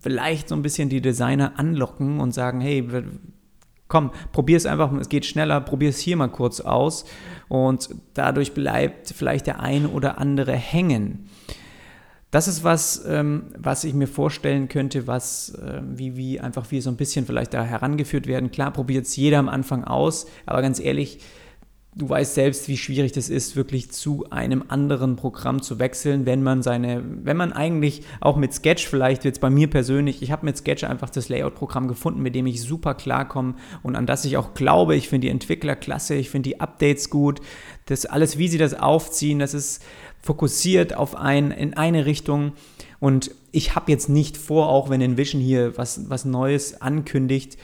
vielleicht 0.00 0.48
so 0.48 0.56
ein 0.56 0.62
bisschen 0.62 0.88
die 0.88 1.00
Designer 1.00 1.60
anlocken 1.60 2.18
und 2.18 2.34
sagen, 2.34 2.60
hey, 2.60 2.88
komm, 3.86 4.10
probier 4.32 4.56
es 4.56 4.66
einfach, 4.66 4.92
es 4.94 5.08
geht 5.08 5.24
schneller, 5.24 5.60
probier 5.60 5.90
es 5.90 6.00
hier 6.00 6.16
mal 6.16 6.26
kurz 6.26 6.60
aus 6.60 7.04
und 7.46 7.88
dadurch 8.14 8.52
bleibt 8.52 9.14
vielleicht 9.16 9.46
der 9.46 9.60
eine 9.60 9.90
oder 9.90 10.18
andere 10.18 10.54
hängen. 10.54 11.28
Das 12.30 12.46
ist 12.46 12.62
was, 12.62 13.04
ähm, 13.06 13.44
was 13.56 13.84
ich 13.84 13.94
mir 13.94 14.06
vorstellen 14.06 14.68
könnte, 14.68 15.06
was 15.06 15.54
äh, 15.54 15.80
wie, 15.82 16.16
wie 16.16 16.40
einfach 16.40 16.70
wie 16.70 16.80
so 16.82 16.90
ein 16.90 16.96
bisschen 16.96 17.24
vielleicht 17.24 17.54
da 17.54 17.64
herangeführt 17.64 18.26
werden. 18.26 18.50
Klar, 18.50 18.70
probiert 18.72 19.06
es 19.06 19.16
jeder 19.16 19.38
am 19.38 19.48
Anfang 19.48 19.84
aus, 19.84 20.26
aber 20.44 20.60
ganz 20.60 20.78
ehrlich, 20.78 21.20
du 21.98 22.08
weißt 22.08 22.34
selbst, 22.34 22.68
wie 22.68 22.76
schwierig 22.76 23.12
das 23.12 23.28
ist, 23.28 23.56
wirklich 23.56 23.90
zu 23.90 24.30
einem 24.30 24.64
anderen 24.68 25.16
Programm 25.16 25.62
zu 25.62 25.78
wechseln, 25.78 26.26
wenn 26.26 26.42
man 26.42 26.62
seine, 26.62 27.02
wenn 27.24 27.36
man 27.36 27.52
eigentlich 27.52 28.02
auch 28.20 28.36
mit 28.36 28.54
Sketch 28.54 28.86
vielleicht 28.86 29.24
jetzt 29.24 29.40
bei 29.40 29.50
mir 29.50 29.68
persönlich, 29.68 30.22
ich 30.22 30.30
habe 30.30 30.46
mit 30.46 30.56
Sketch 30.56 30.84
einfach 30.84 31.10
das 31.10 31.28
Layout-Programm 31.28 31.88
gefunden, 31.88 32.22
mit 32.22 32.34
dem 32.34 32.46
ich 32.46 32.62
super 32.62 32.94
klarkomme 32.94 33.54
und 33.82 33.96
an 33.96 34.06
das 34.06 34.24
ich 34.24 34.36
auch 34.36 34.54
glaube. 34.54 34.94
Ich 34.94 35.08
finde 35.08 35.26
die 35.26 35.32
Entwickler 35.32 35.74
klasse, 35.74 36.14
ich 36.14 36.30
finde 36.30 36.50
die 36.50 36.60
Updates 36.60 37.10
gut, 37.10 37.40
das 37.86 38.06
alles, 38.06 38.38
wie 38.38 38.48
sie 38.48 38.58
das 38.58 38.74
aufziehen, 38.74 39.40
das 39.40 39.54
ist 39.54 39.82
fokussiert 40.20 40.94
auf 40.94 41.16
ein, 41.16 41.50
in 41.50 41.74
eine 41.74 42.06
Richtung. 42.06 42.52
Und 43.00 43.30
ich 43.52 43.74
habe 43.74 43.90
jetzt 43.90 44.08
nicht 44.08 44.36
vor, 44.36 44.68
auch 44.68 44.90
wenn 44.90 45.00
Envision 45.00 45.40
hier 45.40 45.76
was, 45.76 46.10
was 46.10 46.24
Neues 46.24 46.80
ankündigt, 46.80 47.56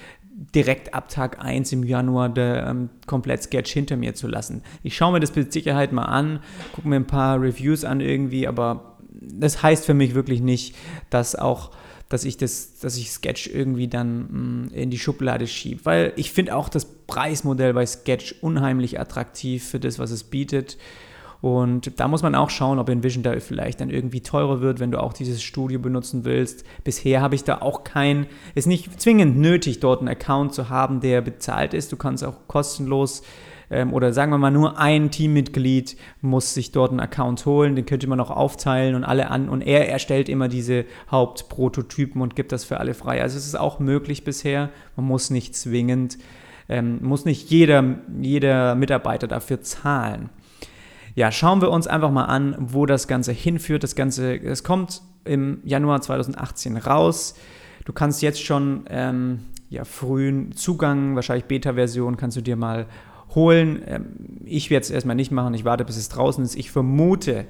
direkt 0.54 0.94
ab 0.94 1.08
Tag 1.08 1.44
1 1.44 1.72
im 1.72 1.84
Januar 1.84 2.28
der 2.28 2.66
ähm, 2.66 2.90
komplett 3.06 3.42
Sketch 3.42 3.72
hinter 3.72 3.96
mir 3.96 4.14
zu 4.14 4.26
lassen. 4.26 4.62
Ich 4.82 4.96
schaue 4.96 5.12
mir 5.12 5.20
das 5.20 5.34
mit 5.34 5.52
Sicherheit 5.52 5.92
mal 5.92 6.04
an, 6.04 6.40
gucke 6.74 6.88
mir 6.88 6.96
ein 6.96 7.06
paar 7.06 7.40
Reviews 7.40 7.84
an 7.84 8.00
irgendwie, 8.00 8.48
aber 8.48 8.96
das 9.12 9.62
heißt 9.62 9.86
für 9.86 9.94
mich 9.94 10.14
wirklich 10.14 10.40
nicht, 10.40 10.74
dass 11.10 11.36
auch 11.36 11.70
dass 12.08 12.24
ich 12.24 12.36
das, 12.36 12.78
dass 12.78 12.96
ich 12.96 13.10
Sketch 13.10 13.48
irgendwie 13.48 13.88
dann 13.88 14.18
mh, 14.18 14.28
mm, 14.28 14.74
in 14.74 14.90
die 14.90 14.98
Schublade 14.98 15.46
schiebe. 15.46 15.84
Weil 15.84 16.12
ich 16.16 16.32
finde 16.32 16.54
auch 16.54 16.68
das 16.68 16.84
Preismodell 16.84 17.72
bei 17.72 17.86
Sketch 17.86 18.36
unheimlich 18.40 19.00
attraktiv 19.00 19.66
für 19.66 19.80
das, 19.80 19.98
was 19.98 20.10
es 20.10 20.22
bietet. 20.22 20.76
Und 21.44 22.00
da 22.00 22.08
muss 22.08 22.22
man 22.22 22.34
auch 22.34 22.48
schauen, 22.48 22.78
ob 22.78 22.88
InVision 22.88 23.22
da 23.22 23.38
vielleicht 23.38 23.82
dann 23.82 23.90
irgendwie 23.90 24.22
teurer 24.22 24.62
wird, 24.62 24.80
wenn 24.80 24.90
du 24.90 24.98
auch 24.98 25.12
dieses 25.12 25.42
Studio 25.42 25.78
benutzen 25.78 26.24
willst. 26.24 26.64
Bisher 26.84 27.20
habe 27.20 27.34
ich 27.34 27.44
da 27.44 27.60
auch 27.60 27.84
kein, 27.84 28.24
ist 28.54 28.66
nicht 28.66 28.98
zwingend 28.98 29.36
nötig, 29.36 29.78
dort 29.78 30.00
einen 30.00 30.08
Account 30.08 30.54
zu 30.54 30.70
haben, 30.70 31.00
der 31.00 31.20
bezahlt 31.20 31.74
ist. 31.74 31.92
Du 31.92 31.96
kannst 31.96 32.24
auch 32.24 32.48
kostenlos 32.48 33.24
ähm, 33.70 33.92
oder 33.92 34.14
sagen 34.14 34.32
wir 34.32 34.38
mal 34.38 34.50
nur 34.50 34.78
ein 34.78 35.10
Teammitglied 35.10 35.98
muss 36.22 36.54
sich 36.54 36.72
dort 36.72 36.92
einen 36.92 37.00
Account 37.00 37.44
holen, 37.44 37.76
den 37.76 37.84
könnte 37.84 38.06
man 38.06 38.20
auch 38.20 38.30
aufteilen 38.30 38.94
und 38.94 39.04
alle 39.04 39.30
an 39.30 39.50
und 39.50 39.60
er 39.60 39.86
erstellt 39.90 40.30
immer 40.30 40.48
diese 40.48 40.86
Hauptprototypen 41.10 42.22
und 42.22 42.36
gibt 42.36 42.52
das 42.52 42.64
für 42.64 42.80
alle 42.80 42.94
frei. 42.94 43.20
Also 43.20 43.36
es 43.36 43.46
ist 43.46 43.60
auch 43.60 43.80
möglich 43.80 44.24
bisher. 44.24 44.70
Man 44.96 45.04
muss 45.04 45.28
nicht 45.28 45.54
zwingend, 45.54 46.16
ähm, 46.70 47.00
muss 47.02 47.26
nicht 47.26 47.50
jeder, 47.50 47.98
jeder 48.18 48.74
Mitarbeiter 48.76 49.26
dafür 49.26 49.60
zahlen 49.60 50.30
ja, 51.14 51.30
schauen 51.30 51.60
wir 51.60 51.70
uns 51.70 51.86
einfach 51.86 52.10
mal 52.10 52.24
an, 52.24 52.56
wo 52.58 52.86
das 52.86 53.06
Ganze 53.06 53.32
hinführt. 53.32 53.82
Das 53.82 53.94
Ganze, 53.94 54.36
es 54.36 54.64
kommt 54.64 55.02
im 55.24 55.60
Januar 55.64 56.00
2018 56.00 56.76
raus. 56.76 57.34
Du 57.84 57.92
kannst 57.92 58.22
jetzt 58.22 58.42
schon 58.42 58.84
ähm, 58.88 59.40
ja, 59.68 59.84
frühen 59.84 60.52
Zugang, 60.52 61.14
wahrscheinlich 61.14 61.44
Beta-Version, 61.44 62.16
kannst 62.16 62.36
du 62.36 62.40
dir 62.40 62.56
mal 62.56 62.86
holen. 63.34 63.82
Ähm, 63.86 64.06
ich 64.44 64.70
werde 64.70 64.84
es 64.84 64.90
erstmal 64.90 65.16
nicht 65.16 65.30
machen, 65.30 65.54
ich 65.54 65.64
warte, 65.64 65.84
bis 65.84 65.96
es 65.96 66.08
draußen 66.08 66.44
ist. 66.44 66.56
Ich 66.56 66.70
vermute, 66.70 67.46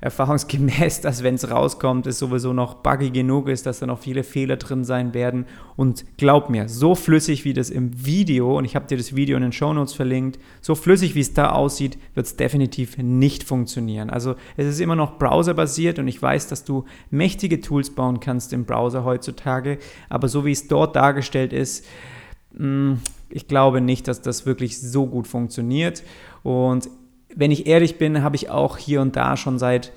erfahrungsgemäß, 0.00 1.00
dass 1.00 1.22
wenn 1.22 1.34
es 1.36 1.50
rauskommt, 1.50 2.06
es 2.06 2.18
sowieso 2.18 2.52
noch 2.52 2.74
buggy 2.74 3.10
genug 3.10 3.48
ist, 3.48 3.66
dass 3.66 3.78
da 3.78 3.86
noch 3.86 3.98
viele 3.98 4.24
Fehler 4.24 4.56
drin 4.56 4.84
sein 4.84 5.14
werden. 5.14 5.46
Und 5.76 6.04
glaub 6.16 6.50
mir, 6.50 6.68
so 6.68 6.94
flüssig 6.94 7.44
wie 7.44 7.52
das 7.52 7.70
im 7.70 8.04
Video, 8.04 8.56
und 8.58 8.64
ich 8.64 8.76
habe 8.76 8.86
dir 8.86 8.96
das 8.96 9.14
Video 9.14 9.36
in 9.36 9.42
den 9.42 9.52
Show 9.52 9.72
Notes 9.72 9.94
verlinkt, 9.94 10.38
so 10.60 10.74
flüssig 10.74 11.14
wie 11.14 11.20
es 11.20 11.34
da 11.34 11.50
aussieht, 11.50 11.98
wird 12.14 12.26
es 12.26 12.36
definitiv 12.36 12.98
nicht 12.98 13.44
funktionieren. 13.44 14.10
Also 14.10 14.34
es 14.56 14.66
ist 14.66 14.80
immer 14.80 14.96
noch 14.96 15.18
browserbasiert 15.18 15.98
und 15.98 16.08
ich 16.08 16.20
weiß, 16.20 16.48
dass 16.48 16.64
du 16.64 16.84
mächtige 17.10 17.60
Tools 17.60 17.90
bauen 17.90 18.20
kannst 18.20 18.52
im 18.52 18.64
Browser 18.64 19.04
heutzutage, 19.04 19.78
aber 20.08 20.28
so 20.28 20.44
wie 20.44 20.52
es 20.52 20.68
dort 20.68 20.96
dargestellt 20.96 21.52
ist, 21.52 21.84
mm, 22.56 22.94
ich 23.28 23.48
glaube 23.48 23.80
nicht, 23.80 24.08
dass 24.08 24.22
das 24.22 24.46
wirklich 24.46 24.80
so 24.80 25.06
gut 25.06 25.26
funktioniert. 25.26 26.02
Und 26.42 26.88
wenn 27.36 27.52
ich 27.52 27.66
ehrlich 27.66 27.98
bin, 27.98 28.22
habe 28.22 28.34
ich 28.34 28.50
auch 28.50 28.76
hier 28.78 29.00
und 29.00 29.14
da 29.14 29.36
schon 29.36 29.58
seit 29.58 29.92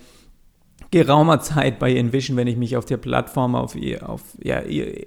geraumer 0.92 1.40
Zeit 1.40 1.80
bei 1.80 1.96
Envision, 1.96 2.36
wenn 2.36 2.48
ich 2.48 2.58
mich 2.58 2.76
auf 2.76 2.86
der 2.86 2.98
Plattform 2.98 3.56
auf, 3.56 3.76
auf 4.02 4.22
ja, 4.42 4.62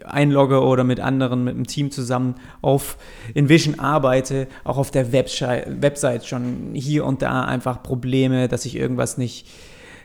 einlogge 0.05 0.63
oder 0.63 0.85
mit 0.85 1.01
anderen, 1.01 1.45
mit 1.45 1.55
einem 1.55 1.67
Team 1.67 1.91
zusammen 1.91 2.37
auf 2.61 2.97
Envision 3.35 3.79
arbeite, 3.81 4.47
auch 4.65 4.79
auf 4.79 4.91
der 4.91 5.13
Website 5.13 6.27
schon 6.27 6.71
hier 6.75 7.05
und 7.05 7.23
da 7.23 7.45
einfach 7.45 7.83
Probleme, 7.83 8.49
dass 8.49 8.63
sich 8.63 8.77
irgendwas 8.77 9.19
nicht 9.19 9.49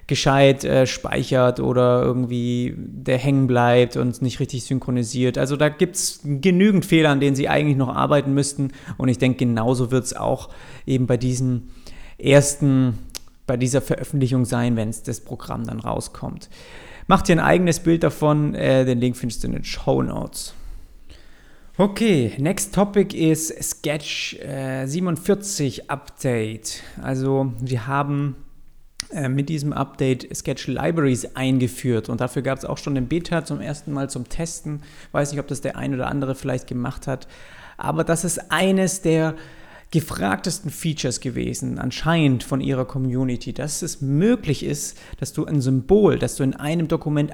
gescheit 0.08 0.64
äh, 0.64 0.88
speichert 0.88 1.60
oder 1.60 2.02
irgendwie 2.02 2.74
der 2.78 3.18
hängen 3.18 3.46
bleibt 3.46 3.98
und 3.98 4.22
nicht 4.22 4.40
richtig 4.40 4.64
synchronisiert. 4.64 5.38
Also 5.38 5.58
da 5.58 5.68
gibt 5.68 5.98
es 5.98 6.22
genügend 6.24 6.86
Fehler, 6.86 7.10
an 7.10 7.20
denen 7.20 7.36
sie 7.36 7.50
eigentlich 7.50 7.78
noch 7.78 7.94
arbeiten 7.94 8.34
müssten 8.34 8.70
und 8.98 9.10
ich 9.10 9.18
denke, 9.18 9.40
genauso 9.40 9.92
wird 9.92 10.06
es 10.06 10.16
auch 10.16 10.50
eben 10.86 11.08
bei 11.08 11.18
diesen 11.18 11.70
ersten, 12.18 12.98
bei 13.46 13.58
dieser 13.58 13.82
Veröffentlichung 13.82 14.46
sein, 14.46 14.76
wenn 14.76 14.90
es 14.90 15.04
das 15.04 15.22
Programm 15.22 15.66
dann 15.66 15.80
rauskommt. 15.80 16.50
Mach 17.08 17.22
dir 17.22 17.34
ein 17.34 17.40
eigenes 17.40 17.80
Bild 17.80 18.04
davon, 18.04 18.54
äh, 18.54 18.84
den 18.84 19.00
Link 19.00 19.16
findest 19.16 19.44
du 19.44 19.48
in 19.48 19.54
den 19.54 19.64
Show 19.64 20.04
Notes. 20.04 20.54
Okay, 21.78 22.34
next 22.40 22.74
topic 22.74 23.16
ist 23.16 23.54
Sketch 23.64 24.34
äh, 24.40 24.88
47 24.88 25.90
Update. 25.90 26.82
Also 27.02 27.54
wir 27.62 27.86
haben 27.88 28.36
äh, 29.12 29.30
mit 29.30 29.48
diesem 29.48 29.72
Update 29.72 30.28
Sketch 30.36 30.68
Libraries 30.68 31.36
eingeführt 31.36 32.10
und 32.10 32.20
dafür 32.20 32.42
gab 32.42 32.58
es 32.58 32.66
auch 32.66 32.78
schon 32.78 32.98
eine 32.98 33.06
Beta 33.06 33.46
zum 33.46 33.62
ersten 33.62 33.94
Mal 33.94 34.10
zum 34.10 34.28
Testen. 34.28 34.82
Weiß 35.14 35.32
nicht, 35.32 35.40
ob 35.40 35.48
das 35.48 35.62
der 35.62 35.78
ein 35.78 35.94
oder 35.94 36.08
andere 36.08 36.36
vielleicht 36.36 36.68
gemacht 36.68 37.08
hat, 37.08 37.28
aber 37.78 38.04
das 38.04 38.26
ist 38.26 38.52
eines 38.52 39.02
der 39.02 39.36
gefragtesten 39.92 40.70
Features 40.70 41.22
gewesen, 41.22 41.80
anscheinend 41.80 42.44
von 42.44 42.60
ihrer 42.60 42.86
Community, 42.86 43.54
dass 43.54 43.82
es 43.82 44.02
möglich 44.02 44.64
ist, 44.64 44.98
dass 45.20 45.32
du 45.34 45.46
ein 45.46 45.62
Symbol, 45.62 46.20
das 46.20 46.36
du 46.36 46.44
in 46.44 46.54
einem 46.54 46.88
Dokument 46.88 47.32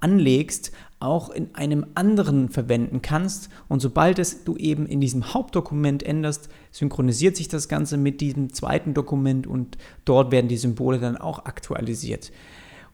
anlegst, 0.00 0.72
auch 0.98 1.28
in 1.28 1.54
einem 1.54 1.86
anderen 1.94 2.48
verwenden 2.48 3.02
kannst. 3.02 3.50
Und 3.68 3.80
sobald 3.80 4.18
es 4.18 4.44
du 4.44 4.56
eben 4.56 4.86
in 4.86 5.00
diesem 5.00 5.34
Hauptdokument 5.34 6.02
änderst, 6.02 6.48
synchronisiert 6.70 7.36
sich 7.36 7.48
das 7.48 7.68
Ganze 7.68 7.98
mit 7.98 8.22
diesem 8.22 8.52
zweiten 8.54 8.94
Dokument 8.94 9.46
und 9.46 9.76
dort 10.06 10.32
werden 10.32 10.48
die 10.48 10.56
Symbole 10.56 10.98
dann 10.98 11.18
auch 11.18 11.44
aktualisiert. 11.44 12.32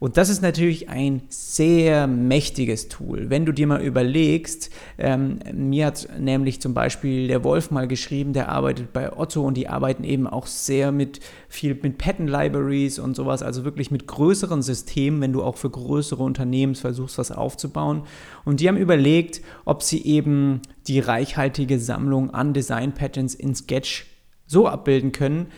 Und 0.00 0.16
das 0.16 0.30
ist 0.30 0.40
natürlich 0.40 0.88
ein 0.88 1.20
sehr 1.28 2.06
mächtiges 2.06 2.88
Tool. 2.88 3.28
Wenn 3.28 3.44
du 3.44 3.52
dir 3.52 3.66
mal 3.66 3.82
überlegst, 3.82 4.70
ähm, 4.96 5.40
mir 5.52 5.86
hat 5.86 6.08
nämlich 6.18 6.62
zum 6.62 6.72
Beispiel 6.72 7.28
der 7.28 7.44
Wolf 7.44 7.70
mal 7.70 7.86
geschrieben, 7.86 8.32
der 8.32 8.48
arbeitet 8.48 8.94
bei 8.94 9.14
Otto 9.14 9.42
und 9.46 9.58
die 9.58 9.68
arbeiten 9.68 10.02
eben 10.02 10.26
auch 10.26 10.46
sehr 10.46 10.90
mit 10.90 11.20
viel 11.50 11.78
mit 11.82 11.98
Patent 11.98 12.30
Libraries 12.30 12.98
und 12.98 13.14
sowas, 13.14 13.42
also 13.42 13.64
wirklich 13.64 13.90
mit 13.90 14.06
größeren 14.06 14.62
Systemen, 14.62 15.20
wenn 15.20 15.34
du 15.34 15.42
auch 15.42 15.58
für 15.58 15.68
größere 15.68 16.22
Unternehmen 16.22 16.76
versuchst, 16.76 17.18
was 17.18 17.30
aufzubauen. 17.30 18.04
Und 18.46 18.60
die 18.60 18.68
haben 18.68 18.78
überlegt, 18.78 19.42
ob 19.66 19.82
sie 19.82 20.02
eben 20.06 20.62
die 20.86 21.00
reichhaltige 21.00 21.78
Sammlung 21.78 22.30
an 22.30 22.54
Design 22.54 22.92
Patents 22.92 23.34
in 23.34 23.54
Sketch 23.54 24.06
so 24.46 24.66
abbilden 24.66 25.12
können, 25.12 25.48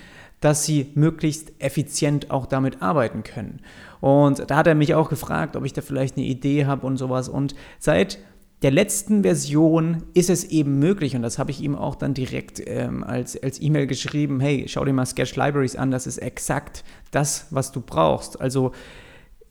dass 0.42 0.66
sie 0.66 0.90
möglichst 0.94 1.52
effizient 1.60 2.30
auch 2.30 2.44
damit 2.46 2.82
arbeiten 2.82 3.22
können. 3.22 3.60
Und 4.00 4.50
da 4.50 4.56
hat 4.56 4.66
er 4.66 4.74
mich 4.74 4.94
auch 4.94 5.08
gefragt, 5.08 5.56
ob 5.56 5.64
ich 5.64 5.72
da 5.72 5.80
vielleicht 5.80 6.16
eine 6.16 6.26
Idee 6.26 6.66
habe 6.66 6.86
und 6.86 6.98
sowas. 6.98 7.28
Und 7.28 7.54
seit 7.78 8.18
der 8.62 8.72
letzten 8.72 9.22
Version 9.22 10.02
ist 10.14 10.30
es 10.30 10.44
eben 10.44 10.78
möglich, 10.78 11.16
und 11.16 11.22
das 11.22 11.38
habe 11.38 11.52
ich 11.52 11.60
ihm 11.60 11.76
auch 11.76 11.94
dann 11.94 12.12
direkt 12.12 12.60
ähm, 12.66 13.04
als, 13.04 13.40
als 13.40 13.62
E-Mail 13.62 13.86
geschrieben, 13.86 14.40
hey, 14.40 14.64
schau 14.68 14.84
dir 14.84 14.92
mal 14.92 15.06
Sketch 15.06 15.36
Libraries 15.36 15.76
an, 15.76 15.90
das 15.92 16.06
ist 16.06 16.18
exakt 16.18 16.84
das, 17.12 17.46
was 17.50 17.70
du 17.70 17.80
brauchst. 17.80 18.40
Also 18.40 18.72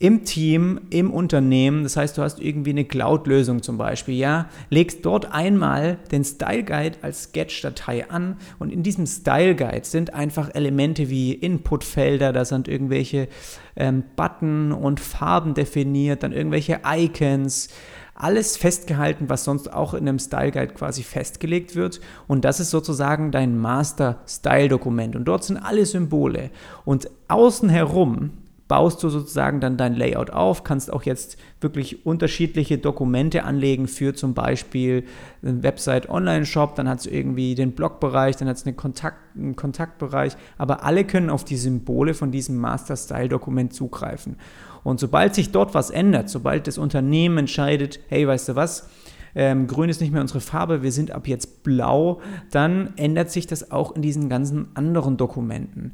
im 0.02 0.26
Team, 0.26 0.82
im 0.90 1.12
Unternehmen. 1.12 1.84
Das 1.84 1.96
heißt, 1.96 2.18
du 2.18 2.24
hast 2.24 2.42
irgendwie 2.42 2.72
eine 2.72 2.86
Cloud-Lösung 2.86 3.62
zum 3.62 3.78
Beispiel, 3.78 4.16
ja, 4.16 4.50
legst 4.72 5.06
dort 5.06 5.32
einmal 5.32 6.00
den 6.12 6.24
Style 6.24 6.64
Guide 6.64 6.98
als 7.04 7.26
Sketch-Datei 7.26 8.10
an 8.10 8.38
und 8.58 8.74
in 8.74 8.82
diesem 8.82 9.06
Style 9.06 9.56
Guide 9.56 9.84
sind 9.84 10.16
einfach 10.16 10.50
Elemente 10.56 11.12
wie 11.12 11.34
Inputfelder, 11.34 12.34
da 12.34 12.46
sind 12.46 12.68
irgendwelche 12.68 13.28
ähm, 13.76 14.04
Button 14.16 14.72
und 14.72 15.00
Farben 15.00 15.54
definiert, 15.54 16.24
dann 16.24 16.32
irgendwelche 16.32 16.80
Icons, 16.84 17.70
alles 18.16 18.58
festgehalten, 18.58 19.30
was 19.30 19.44
sonst 19.44 19.72
auch 19.72 19.94
in 19.94 20.08
einem 20.08 20.18
Style 20.20 20.52
Guide 20.52 20.74
quasi 20.74 21.04
festgelegt 21.04 21.76
wird. 21.76 22.02
Und 22.28 22.46
das 22.46 22.60
ist 22.60 22.70
sozusagen 22.70 23.32
dein 23.32 23.58
Master-Style-Dokument. 23.58 25.16
Und 25.16 25.26
dort 25.26 25.44
sind 25.44 25.58
alle 25.58 25.88
Symbole. 25.88 26.52
Und 26.86 27.10
außen 27.30 27.70
herum 27.70 28.32
baust 28.72 29.04
du 29.04 29.10
sozusagen 29.10 29.60
dann 29.60 29.76
dein 29.76 29.96
Layout 29.96 30.30
auf, 30.30 30.64
kannst 30.64 30.94
auch 30.94 31.04
jetzt 31.04 31.36
wirklich 31.60 32.06
unterschiedliche 32.06 32.78
Dokumente 32.78 33.44
anlegen 33.44 33.90
für 33.90 34.14
zum 34.14 34.34
Beispiel 34.34 35.04
einen 35.44 35.62
Website-Online-Shop, 35.62 36.76
dann 36.76 36.88
hat 36.88 37.00
es 37.00 37.06
irgendwie 37.06 37.54
den 37.54 37.74
Blogbereich, 37.74 38.38
dann 38.38 38.48
hat 38.48 38.56
es 38.56 38.66
eine 38.66 38.74
Kontakt, 38.74 39.18
einen 39.36 39.58
Kontaktbereich, 39.58 40.38
aber 40.58 40.86
alle 40.86 41.04
können 41.04 41.30
auf 41.30 41.44
die 41.44 41.58
Symbole 41.58 42.14
von 42.14 42.32
diesem 42.32 42.56
Master-Style-Dokument 42.60 43.74
zugreifen. 43.74 44.38
Und 44.86 45.02
sobald 45.02 45.36
sich 45.36 45.52
dort 45.52 45.74
was 45.74 45.90
ändert, 45.90 46.30
sobald 46.30 46.66
das 46.66 46.78
Unternehmen 46.78 47.40
entscheidet, 47.40 48.00
hey, 48.08 48.26
weißt 48.26 48.48
du 48.48 48.56
was, 48.56 48.88
ähm, 49.36 49.68
grün 49.68 49.90
ist 49.90 50.00
nicht 50.00 50.14
mehr 50.14 50.22
unsere 50.22 50.40
Farbe, 50.40 50.82
wir 50.82 50.94
sind 50.94 51.12
ab 51.12 51.28
jetzt 51.28 51.64
blau, 51.64 52.22
dann 52.52 52.94
ändert 52.96 53.32
sich 53.32 53.48
das 53.48 53.70
auch 53.70 53.98
in 53.98 54.02
diesen 54.02 54.30
ganzen 54.30 54.70
anderen 54.76 55.18
Dokumenten. 55.18 55.92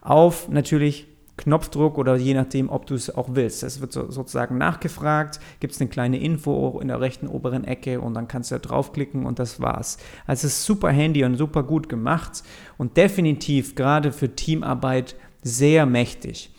Auf 0.00 0.48
natürlich 0.48 1.08
Knopfdruck 1.40 1.98
oder 1.98 2.16
je 2.16 2.34
nachdem, 2.34 2.68
ob 2.68 2.86
du 2.86 2.94
es 2.94 3.14
auch 3.14 3.30
willst. 3.32 3.62
Es 3.62 3.80
wird 3.80 3.92
so, 3.92 4.10
sozusagen 4.10 4.58
nachgefragt, 4.58 5.40
gibt 5.58 5.72
es 5.72 5.80
eine 5.80 5.88
kleine 5.88 6.18
Info 6.18 6.78
in 6.80 6.88
der 6.88 7.00
rechten 7.00 7.26
oberen 7.26 7.64
Ecke 7.64 8.00
und 8.00 8.14
dann 8.14 8.28
kannst 8.28 8.50
du 8.50 8.56
da 8.56 8.58
draufklicken 8.60 9.24
und 9.24 9.38
das 9.38 9.60
war's. 9.60 9.98
Also 10.26 10.46
es 10.46 10.54
ist 10.54 10.64
super 10.64 10.90
handy 10.90 11.24
und 11.24 11.36
super 11.36 11.62
gut 11.62 11.88
gemacht 11.88 12.42
und 12.76 12.96
definitiv 12.96 13.74
gerade 13.74 14.12
für 14.12 14.34
Teamarbeit 14.34 15.16
sehr 15.42 15.86
mächtig. 15.86 16.52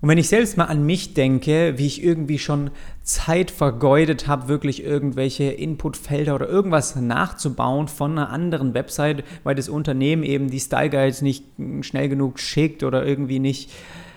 Und 0.00 0.10
wenn 0.10 0.18
ich 0.18 0.28
selbst 0.28 0.56
mal 0.56 0.64
an 0.64 0.84
mich 0.84 1.14
denke, 1.14 1.74
wie 1.78 1.86
ich 1.86 2.04
irgendwie 2.04 2.38
schon 2.38 2.70
Zeit 3.02 3.50
vergeudet 3.50 4.26
habe, 4.26 4.48
wirklich 4.48 4.84
irgendwelche 4.84 5.44
Inputfelder 5.44 6.34
oder 6.34 6.48
irgendwas 6.48 6.96
nachzubauen 6.96 7.88
von 7.88 8.12
einer 8.12 8.30
anderen 8.30 8.74
Website, 8.74 9.24
weil 9.42 9.54
das 9.54 9.68
Unternehmen 9.68 10.22
eben 10.22 10.50
die 10.50 10.60
Style 10.60 10.90
Guides 10.90 11.22
nicht 11.22 11.44
schnell 11.80 12.08
genug 12.08 12.38
schickt 12.38 12.82
oder 12.82 13.06
irgendwie 13.06 13.38
nicht 13.38 13.70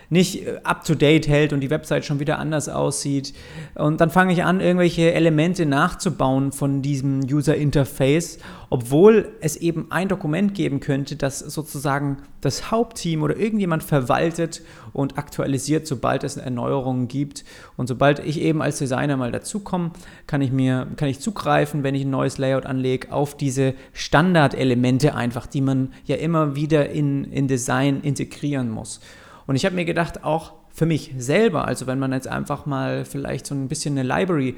nicht 0.09 0.45
äh, 0.45 0.59
up-to-date 0.63 1.27
hält 1.27 1.53
und 1.53 1.61
die 1.61 1.69
Website 1.69 2.05
schon 2.05 2.19
wieder 2.19 2.39
anders 2.39 2.69
aussieht. 2.69 3.33
Und 3.75 4.01
dann 4.01 4.09
fange 4.09 4.33
ich 4.33 4.43
an, 4.43 4.59
irgendwelche 4.59 5.13
Elemente 5.13 5.65
nachzubauen 5.65 6.51
von 6.51 6.81
diesem 6.81 7.21
User-Interface, 7.21 8.39
obwohl 8.69 9.29
es 9.41 9.55
eben 9.55 9.87
ein 9.89 10.07
Dokument 10.07 10.53
geben 10.53 10.79
könnte, 10.79 11.15
das 11.15 11.39
sozusagen 11.39 12.17
das 12.41 12.71
Hauptteam 12.71 13.23
oder 13.23 13.37
irgendjemand 13.37 13.83
verwaltet 13.83 14.61
und 14.93 15.17
aktualisiert, 15.17 15.87
sobald 15.87 16.23
es 16.23 16.37
Erneuerungen 16.37 17.07
gibt. 17.07 17.43
Und 17.77 17.87
sobald 17.87 18.19
ich 18.19 18.41
eben 18.41 18.61
als 18.61 18.79
Designer 18.79 19.17
mal 19.17 19.31
dazukomme, 19.31 19.91
kann 20.25 20.41
ich 20.41 20.51
mir, 20.51 20.87
kann 20.95 21.09
ich 21.09 21.19
zugreifen, 21.19 21.83
wenn 21.83 21.95
ich 21.95 22.03
ein 22.03 22.09
neues 22.09 22.37
Layout 22.37 22.65
anlege, 22.65 23.11
auf 23.11 23.35
diese 23.35 23.73
Standardelemente 23.93 25.15
einfach, 25.15 25.47
die 25.47 25.61
man 25.61 25.93
ja 26.05 26.15
immer 26.15 26.55
wieder 26.55 26.89
in, 26.89 27.25
in 27.25 27.47
Design 27.47 28.01
integrieren 28.01 28.69
muss. 28.69 29.01
Und 29.49 29.55
ich 29.55 29.65
habe 29.65 29.73
mir 29.73 29.85
gedacht, 29.85 30.23
auch 30.23 30.53
für 30.71 30.85
mich 30.85 31.11
selber, 31.17 31.67
also 31.67 31.87
wenn 31.87 31.97
man 31.97 32.13
jetzt 32.13 32.27
einfach 32.27 32.67
mal 32.67 33.03
vielleicht 33.03 33.47
so 33.47 33.55
ein 33.55 33.67
bisschen 33.67 33.97
eine 33.97 34.07
Library 34.07 34.55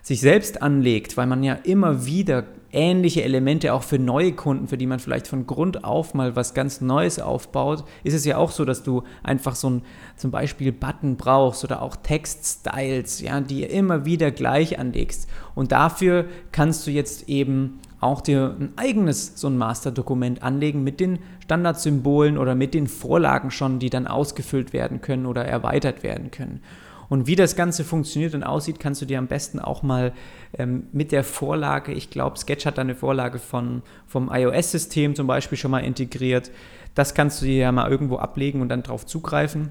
sich 0.00 0.22
selbst 0.22 0.62
anlegt, 0.62 1.18
weil 1.18 1.26
man 1.26 1.42
ja 1.42 1.58
immer 1.62 2.06
wieder 2.06 2.44
ähnliche 2.72 3.22
Elemente 3.22 3.74
auch 3.74 3.82
für 3.82 3.98
neue 3.98 4.32
Kunden, 4.32 4.66
für 4.66 4.78
die 4.78 4.86
man 4.86 4.98
vielleicht 4.98 5.26
von 5.26 5.46
Grund 5.46 5.84
auf 5.84 6.14
mal 6.14 6.36
was 6.36 6.54
ganz 6.54 6.80
Neues 6.80 7.20
aufbaut, 7.20 7.84
ist 8.02 8.14
es 8.14 8.24
ja 8.24 8.38
auch 8.38 8.50
so, 8.50 8.64
dass 8.64 8.82
du 8.82 9.02
einfach 9.22 9.54
so 9.54 9.68
ein 9.68 9.82
zum 10.16 10.30
Beispiel 10.30 10.72
Button 10.72 11.18
brauchst 11.18 11.62
oder 11.62 11.82
auch 11.82 11.96
Textstyles, 11.96 13.20
ja, 13.20 13.42
die 13.42 13.64
immer 13.64 14.06
wieder 14.06 14.30
gleich 14.30 14.78
anlegst. 14.78 15.28
Und 15.54 15.70
dafür 15.70 16.24
kannst 16.50 16.86
du 16.86 16.90
jetzt 16.90 17.28
eben 17.28 17.78
auch 18.00 18.22
dir 18.22 18.56
ein 18.58 18.72
eigenes 18.76 19.38
so 19.38 19.48
ein 19.48 19.58
Masterdokument 19.58 20.42
anlegen 20.42 20.82
mit 20.82 21.00
den 21.00 21.18
Standardsymbolen 21.44 22.38
oder 22.38 22.54
mit 22.54 22.74
den 22.74 22.86
Vorlagen 22.86 23.50
schon, 23.50 23.78
die 23.78 23.90
dann 23.90 24.06
ausgefüllt 24.06 24.72
werden 24.72 25.00
können 25.00 25.26
oder 25.26 25.44
erweitert 25.44 26.02
werden 26.02 26.30
können. 26.30 26.62
Und 27.10 27.26
wie 27.26 27.36
das 27.36 27.56
Ganze 27.56 27.84
funktioniert 27.84 28.34
und 28.34 28.44
aussieht, 28.44 28.78
kannst 28.78 29.02
du 29.02 29.06
dir 29.06 29.18
am 29.18 29.26
besten 29.26 29.58
auch 29.58 29.82
mal 29.82 30.12
ähm, 30.56 30.84
mit 30.92 31.10
der 31.10 31.24
Vorlage, 31.24 31.92
ich 31.92 32.08
glaube, 32.08 32.38
Sketch 32.38 32.66
hat 32.66 32.78
eine 32.78 32.94
Vorlage 32.94 33.40
von, 33.40 33.82
vom 34.06 34.30
iOS-System 34.32 35.16
zum 35.16 35.26
Beispiel 35.26 35.58
schon 35.58 35.72
mal 35.72 35.80
integriert. 35.80 36.52
Das 36.94 37.14
kannst 37.14 37.42
du 37.42 37.46
dir 37.46 37.56
ja 37.56 37.72
mal 37.72 37.90
irgendwo 37.90 38.16
ablegen 38.16 38.62
und 38.62 38.68
dann 38.68 38.84
drauf 38.84 39.06
zugreifen 39.06 39.70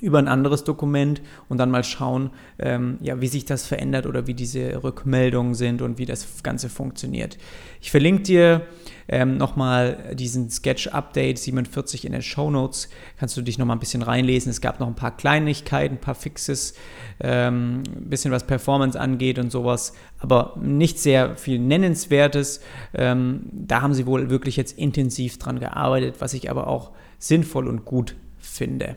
über 0.00 0.18
ein 0.18 0.28
anderes 0.28 0.64
Dokument 0.64 1.22
und 1.48 1.58
dann 1.58 1.70
mal 1.70 1.84
schauen, 1.84 2.30
ähm, 2.58 2.98
ja, 3.00 3.20
wie 3.20 3.28
sich 3.28 3.44
das 3.44 3.66
verändert 3.66 4.06
oder 4.06 4.26
wie 4.26 4.34
diese 4.34 4.82
Rückmeldungen 4.82 5.54
sind 5.54 5.82
und 5.82 5.98
wie 5.98 6.06
das 6.06 6.42
Ganze 6.42 6.68
funktioniert. 6.68 7.38
Ich 7.80 7.90
verlinke 7.90 8.22
dir 8.22 8.62
ähm, 9.08 9.36
nochmal 9.36 10.14
diesen 10.14 10.50
Sketch-Update 10.50 11.38
47 11.38 12.04
in 12.04 12.12
den 12.12 12.22
Show 12.22 12.50
Notes. 12.50 12.88
Kannst 13.18 13.36
du 13.36 13.42
dich 13.42 13.58
nochmal 13.58 13.76
ein 13.76 13.80
bisschen 13.80 14.02
reinlesen. 14.02 14.50
Es 14.50 14.60
gab 14.60 14.80
noch 14.80 14.88
ein 14.88 14.96
paar 14.96 15.16
Kleinigkeiten, 15.16 15.96
ein 15.96 16.00
paar 16.00 16.14
Fixes, 16.14 16.74
ähm, 17.20 17.82
ein 17.86 18.10
bisschen 18.10 18.32
was 18.32 18.46
Performance 18.46 18.98
angeht 18.98 19.38
und 19.38 19.50
sowas, 19.50 19.92
aber 20.18 20.56
nicht 20.60 20.98
sehr 20.98 21.36
viel 21.36 21.58
Nennenswertes. 21.58 22.60
Ähm, 22.94 23.42
da 23.52 23.82
haben 23.82 23.94
sie 23.94 24.06
wohl 24.06 24.30
wirklich 24.30 24.56
jetzt 24.56 24.76
intensiv 24.76 25.38
dran 25.38 25.60
gearbeitet, 25.60 26.16
was 26.18 26.34
ich 26.34 26.50
aber 26.50 26.66
auch 26.66 26.90
sinnvoll 27.18 27.68
und 27.68 27.84
gut 27.84 28.16
finde. 28.38 28.96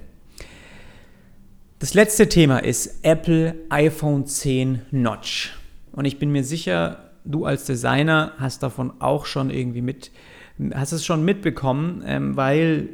Das 1.79 1.93
letzte 1.93 2.27
Thema 2.27 2.57
ist 2.57 3.05
Apple 3.05 3.55
iPhone 3.69 4.25
10 4.25 4.81
Notch. 4.91 5.53
Und 5.93 6.03
ich 6.03 6.19
bin 6.19 6.29
mir 6.29 6.43
sicher, 6.43 7.11
du 7.23 7.45
als 7.45 7.63
Designer 7.63 8.33
hast 8.37 8.63
davon 8.63 8.91
auch 8.99 9.25
schon 9.25 9.49
irgendwie 9.49 9.81
mit, 9.81 10.11
hast 10.73 10.91
es 10.91 11.05
schon 11.05 11.23
mitbekommen, 11.23 12.03
ähm, 12.05 12.35
weil 12.35 12.89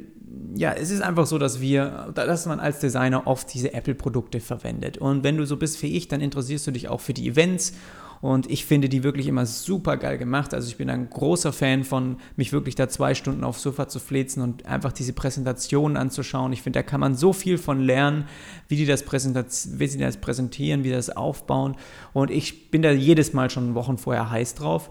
ja, 0.56 0.71
es 0.71 0.91
ist 0.91 1.02
einfach 1.02 1.26
so, 1.26 1.39
dass 1.39 1.62
wir, 1.62 2.12
dass 2.13 2.45
man 2.45 2.60
als 2.60 2.80
Designer 2.80 3.26
oft 3.26 3.52
diese 3.52 3.74
Apple-Produkte 3.74 4.39
verwendet. 4.39 5.00
Und 5.00 5.24
wenn 5.24 5.38
du 5.38 5.48
so 5.48 5.58
bist 5.58 5.82
wie 5.82 5.98
ich, 5.98 6.08
dann 6.08 6.21
interessierst 6.21 6.67
du 6.67 6.71
dich 6.71 6.88
auch 6.88 7.02
für 7.02 7.15
die 7.15 7.28
Events 7.28 7.74
und 8.21 8.49
ich 8.49 8.65
finde 8.65 8.89
die 8.89 9.04
wirklich 9.04 9.28
immer 9.28 9.45
super 9.45 9.97
geil 9.97 10.17
gemacht. 10.17 10.54
Also 10.54 10.67
ich 10.67 10.78
bin 10.78 10.89
ein 10.89 11.10
großer 11.10 11.54
Fan 11.54 11.84
von, 11.84 12.17
mich 12.36 12.54
wirklich 12.54 12.75
da 12.75 12.88
zwei 12.89 13.13
Stunden 13.13 13.43
aufs 13.43 13.62
Sofa 13.62 13.88
zu 13.88 13.99
flezen 13.99 14.41
und 14.41 14.65
einfach 14.65 14.91
diese 14.91 15.13
Präsentationen 15.13 15.97
anzuschauen. 15.97 16.54
Ich 16.54 16.62
finde, 16.62 16.80
da 16.80 16.84
kann 16.84 16.99
man 16.99 17.15
so 17.15 17.34
viel 17.34 17.58
von 17.58 17.80
lernen, 17.82 18.25
wie 18.67 18.75
die 18.78 18.86
das, 18.86 19.04
wie 19.06 19.88
sie 19.88 19.97
das 19.99 20.17
präsentieren, 20.17 20.84
wie 20.84 20.91
das 20.91 21.10
aufbauen. 21.10 21.75
Und 22.13 22.32
ich 22.32 22.71
bin 22.71 22.82
da 22.82 22.91
jedes 22.91 23.34
Mal 23.34 23.49
schon 23.49 23.75
Wochen 23.75 23.97
vorher 23.97 24.30
heiß 24.30 24.56
drauf. 24.56 24.89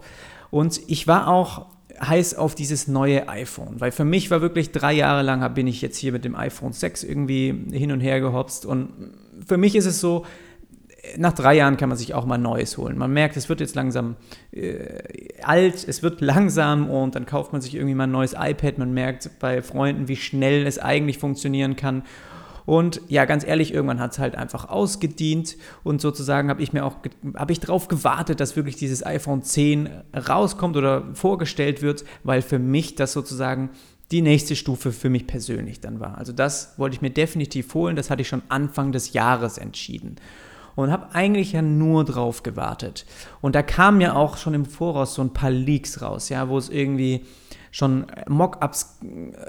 Und 0.51 0.79
ich 0.87 1.07
war 1.07 1.27
auch 1.27 1.67
heiß 1.99 2.35
auf 2.35 2.55
dieses 2.55 2.87
neue 2.87 3.29
iPhone, 3.29 3.79
weil 3.79 3.91
für 3.91 4.05
mich 4.05 4.29
war 4.31 4.41
wirklich 4.41 4.71
drei 4.71 4.93
Jahre 4.93 5.21
lang 5.21 5.53
bin 5.53 5.67
ich 5.67 5.81
jetzt 5.81 5.97
hier 5.97 6.11
mit 6.11 6.25
dem 6.25 6.35
iPhone 6.35 6.73
6 6.73 7.03
irgendwie 7.03 7.53
hin 7.71 7.91
und 7.91 8.01
her 8.01 8.19
gehopst 8.19 8.65
und 8.65 8.89
für 9.45 9.57
mich 9.57 9.75
ist 9.75 9.85
es 9.85 9.99
so, 9.99 10.25
nach 11.17 11.33
drei 11.33 11.55
Jahren 11.55 11.77
kann 11.77 11.89
man 11.89 11.97
sich 11.97 12.13
auch 12.13 12.25
mal 12.25 12.37
Neues 12.37 12.77
holen. 12.77 12.97
Man 12.97 13.11
merkt, 13.11 13.37
es 13.37 13.49
wird 13.49 13.59
jetzt 13.59 13.75
langsam 13.75 14.15
äh, 14.51 14.99
alt, 15.43 15.85
es 15.87 16.03
wird 16.03 16.21
langsam 16.21 16.89
und 16.89 17.15
dann 17.15 17.25
kauft 17.25 17.53
man 17.53 17.61
sich 17.61 17.75
irgendwie 17.75 17.95
mal 17.95 18.05
ein 18.05 18.11
neues 18.11 18.33
iPad. 18.37 18.77
Man 18.77 18.93
merkt 18.93 19.29
bei 19.39 19.61
Freunden, 19.61 20.07
wie 20.07 20.15
schnell 20.15 20.65
es 20.65 20.79
eigentlich 20.79 21.17
funktionieren 21.17 21.75
kann. 21.75 22.03
Und 22.65 23.01
ja, 23.07 23.25
ganz 23.25 23.45
ehrlich, 23.45 23.73
irgendwann 23.73 23.99
hat 23.99 24.13
es 24.13 24.19
halt 24.19 24.35
einfach 24.35 24.69
ausgedient 24.69 25.55
und 25.83 26.01
sozusagen 26.01 26.49
habe 26.49 26.63
ich 26.63 26.73
mir 26.73 26.83
auch, 26.83 26.97
habe 27.35 27.51
ich 27.51 27.59
darauf 27.59 27.87
gewartet, 27.87 28.39
dass 28.39 28.55
wirklich 28.55 28.75
dieses 28.75 29.05
iPhone 29.05 29.43
10 29.43 29.89
rauskommt 30.27 30.75
oder 30.75 31.13
vorgestellt 31.13 31.83
wird, 31.83 32.05
weil 32.23 32.41
für 32.41 32.57
mich 32.57 32.95
das 32.95 33.13
sozusagen 33.13 33.69
die 34.11 34.21
nächste 34.21 34.55
Stufe 34.55 34.91
für 34.91 35.09
mich 35.09 35.27
persönlich 35.27 35.79
dann 35.79 35.99
war. 35.99 36.17
Also 36.17 36.33
das 36.33 36.73
wollte 36.77 36.95
ich 36.95 37.01
mir 37.01 37.11
definitiv 37.11 37.71
holen, 37.75 37.95
das 37.95 38.09
hatte 38.09 38.23
ich 38.23 38.27
schon 38.27 38.43
Anfang 38.49 38.91
des 38.91 39.13
Jahres 39.13 39.59
entschieden 39.59 40.17
und 40.75 40.91
habe 40.91 41.13
eigentlich 41.13 41.53
ja 41.53 41.61
nur 41.61 42.03
drauf 42.05 42.43
gewartet. 42.43 43.05
Und 43.41 43.55
da 43.55 43.63
kamen 43.63 44.01
ja 44.01 44.15
auch 44.15 44.37
schon 44.37 44.53
im 44.53 44.65
Voraus 44.65 45.15
so 45.15 45.21
ein 45.21 45.33
paar 45.33 45.51
Leaks 45.51 46.01
raus, 46.01 46.29
ja, 46.29 46.49
wo 46.49 46.57
es 46.57 46.69
irgendwie 46.69 47.25
schon 47.71 48.05
Mockups 48.27 48.99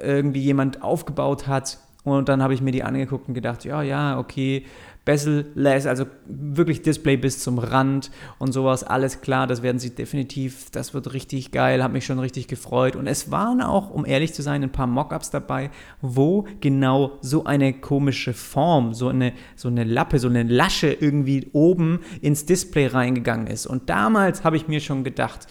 irgendwie 0.03 0.41
jemand 0.41 0.83
aufgebaut 0.83 1.47
hat 1.47 1.79
und 2.07 2.29
dann 2.29 2.41
habe 2.41 2.55
ich 2.55 2.63
mir 2.63 2.71
die 2.71 2.85
angeguckt 2.85 3.27
und 3.27 3.35
gedacht, 3.35 3.65
ja, 3.65 3.83
ja, 3.83 4.17
okay, 4.17 4.65
bezel-less, 5.07 5.87
also 5.87 6.05
wirklich 6.27 6.83
Display 6.83 7.17
bis 7.17 7.39
zum 7.39 7.59
Rand 7.59 8.11
und 8.39 8.53
sowas, 8.53 8.83
alles 8.83 9.21
klar, 9.21 9.47
das 9.47 9.63
werden 9.63 9.79
sie 9.79 9.95
definitiv, 9.95 10.71
das 10.73 10.93
wird 10.93 11.15
richtig 11.15 11.53
geil, 11.53 11.83
hat 11.83 11.93
mich 11.93 12.05
schon 12.05 12.19
richtig 12.19 12.49
gefreut. 12.49 12.97
Und 12.97 13.07
es 13.07 13.31
waren 13.31 13.63
auch, 13.63 13.89
um 13.89 14.05
ehrlich 14.05 14.35
zu 14.35 14.43
sein, 14.43 14.65
ein 14.65 14.73
paar 14.73 14.89
Mockups 14.89 15.31
dabei, 15.31 15.71
wo 16.03 16.47
genau 16.61 17.13
so 17.23 17.45
eine 17.45 17.73
komische 17.73 18.35
Form, 18.35 18.93
so 18.93 19.09
eine, 19.09 19.33
so 19.55 19.69
eine 19.69 19.85
Lappe, 19.85 20.19
so 20.19 20.29
eine 20.29 20.43
Lasche 20.43 20.93
irgendwie 20.93 21.51
oben 21.53 22.01
ins 22.21 22.45
Display 22.45 22.89
reingegangen 22.89 23.47
ist. 23.47 23.67
Und 23.67 23.89
damals 23.89 24.43
habe 24.43 24.57
ich 24.57 24.67
mir 24.67 24.81
schon 24.81 25.05
gedacht, 25.05 25.47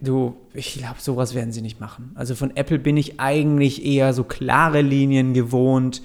du, 0.00 0.36
ich 0.52 0.74
glaube, 0.74 0.96
sowas 0.98 1.34
werden 1.34 1.52
sie 1.52 1.62
nicht 1.62 1.80
machen. 1.80 2.12
Also 2.14 2.34
von 2.34 2.56
Apple 2.56 2.78
bin 2.78 2.96
ich 2.96 3.18
eigentlich 3.18 3.84
eher 3.84 4.12
so 4.12 4.24
klare 4.24 4.82
Linien 4.82 5.34
gewohnt 5.34 6.02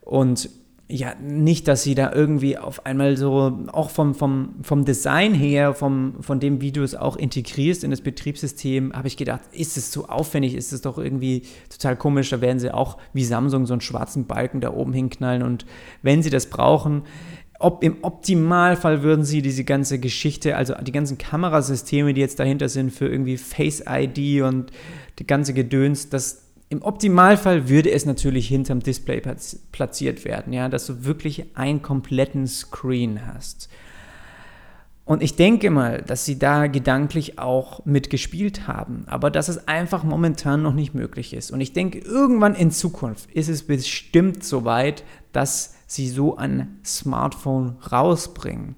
und 0.00 0.50
ja, 0.92 1.14
nicht, 1.20 1.68
dass 1.68 1.84
sie 1.84 1.94
da 1.94 2.12
irgendwie 2.12 2.58
auf 2.58 2.84
einmal 2.84 3.16
so, 3.16 3.60
auch 3.72 3.90
vom, 3.90 4.14
vom, 4.14 4.56
vom 4.62 4.84
Design 4.84 5.34
her, 5.34 5.72
vom, 5.72 6.14
von 6.20 6.40
dem, 6.40 6.60
wie 6.60 6.72
du 6.72 6.82
es 6.82 6.96
auch 6.96 7.16
integrierst 7.16 7.84
in 7.84 7.92
das 7.92 8.00
Betriebssystem, 8.00 8.92
habe 8.92 9.06
ich 9.06 9.16
gedacht, 9.16 9.42
ist 9.52 9.76
es 9.76 9.92
so 9.92 10.08
aufwendig, 10.08 10.54
ist 10.54 10.72
es 10.72 10.82
doch 10.82 10.98
irgendwie 10.98 11.42
total 11.68 11.96
komisch, 11.96 12.30
da 12.30 12.40
werden 12.40 12.58
sie 12.58 12.74
auch 12.74 12.98
wie 13.12 13.24
Samsung 13.24 13.66
so 13.66 13.74
einen 13.74 13.80
schwarzen 13.80 14.26
Balken 14.26 14.60
da 14.60 14.72
oben 14.72 14.92
hinknallen. 14.92 15.42
Und 15.42 15.64
wenn 16.02 16.24
sie 16.24 16.30
das 16.30 16.46
brauchen, 16.46 17.02
ob 17.60 17.84
im 17.84 17.98
Optimalfall 18.02 19.02
würden 19.02 19.24
sie 19.24 19.42
diese 19.42 19.64
ganze 19.64 20.00
Geschichte, 20.00 20.56
also 20.56 20.74
die 20.74 20.92
ganzen 20.92 21.18
Kamerasysteme, 21.18 22.14
die 22.14 22.20
jetzt 22.20 22.40
dahinter 22.40 22.68
sind 22.68 22.90
für 22.90 23.06
irgendwie 23.06 23.36
Face 23.36 23.84
ID 23.86 24.42
und 24.42 24.72
die 25.18 25.26
ganze 25.26 25.54
Gedöns, 25.54 26.08
das 26.08 26.49
im 26.70 26.82
Optimalfall 26.82 27.68
würde 27.68 27.90
es 27.90 28.06
natürlich 28.06 28.46
hinterm 28.46 28.78
Display 28.78 29.20
platziert 29.72 30.24
werden, 30.24 30.52
ja, 30.52 30.68
dass 30.68 30.86
du 30.86 31.04
wirklich 31.04 31.44
einen 31.56 31.82
kompletten 31.82 32.46
Screen 32.46 33.26
hast. 33.26 33.68
Und 35.04 35.20
ich 35.20 35.34
denke 35.34 35.70
mal, 35.70 36.02
dass 36.02 36.24
sie 36.24 36.38
da 36.38 36.68
gedanklich 36.68 37.40
auch 37.40 37.84
mitgespielt 37.84 38.68
haben, 38.68 39.02
aber 39.08 39.32
dass 39.32 39.48
es 39.48 39.66
einfach 39.66 40.04
momentan 40.04 40.62
noch 40.62 40.72
nicht 40.72 40.94
möglich 40.94 41.34
ist. 41.34 41.50
Und 41.50 41.60
ich 41.60 41.72
denke, 41.72 41.98
irgendwann 41.98 42.54
in 42.54 42.70
Zukunft 42.70 43.28
ist 43.32 43.48
es 43.48 43.64
bestimmt 43.64 44.44
so 44.44 44.64
weit, 44.64 45.02
dass 45.32 45.74
sie 45.88 46.08
so 46.08 46.36
ein 46.36 46.78
Smartphone 46.84 47.78
rausbringen. 47.90 48.76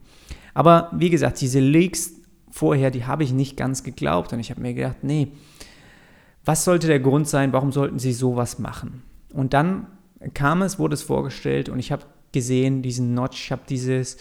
Aber 0.55 0.91
wie 0.95 1.11
gesagt, 1.11 1.43
diese 1.43 1.61
Leaks 1.61 2.13
vorher, 2.51 2.91
die 2.91 3.05
habe 3.05 3.25
ich 3.25 3.35
nicht 3.35 3.59
ganz 3.59 3.83
geglaubt 3.83 4.33
und 4.33 4.41
ich 4.41 4.51
habe 4.51 4.63
mir 4.63 4.73
gedacht, 4.73 5.05
nee, 5.05 5.29
was 6.45 6.65
sollte 6.65 6.87
der 6.87 7.01
Grund 7.01 7.29
sein, 7.29 7.53
warum 7.53 7.73
sollten 7.73 7.99
sie 7.99 8.13
sowas 8.13 8.59
machen? 8.59 9.03
Und 9.33 9.55
dann 9.55 9.87
kam 10.35 10.63
es, 10.63 10.79
wurde 10.79 10.95
es 10.95 11.03
vorgestellt 11.03 11.69
und 11.69 11.79
ich 11.79 11.93
habe 11.93 12.05
gesehen, 12.33 12.83
diesen 12.83 13.15
Notch, 13.15 13.45
ich 13.45 13.53
habe 13.53 13.63
dieses, 13.69 14.17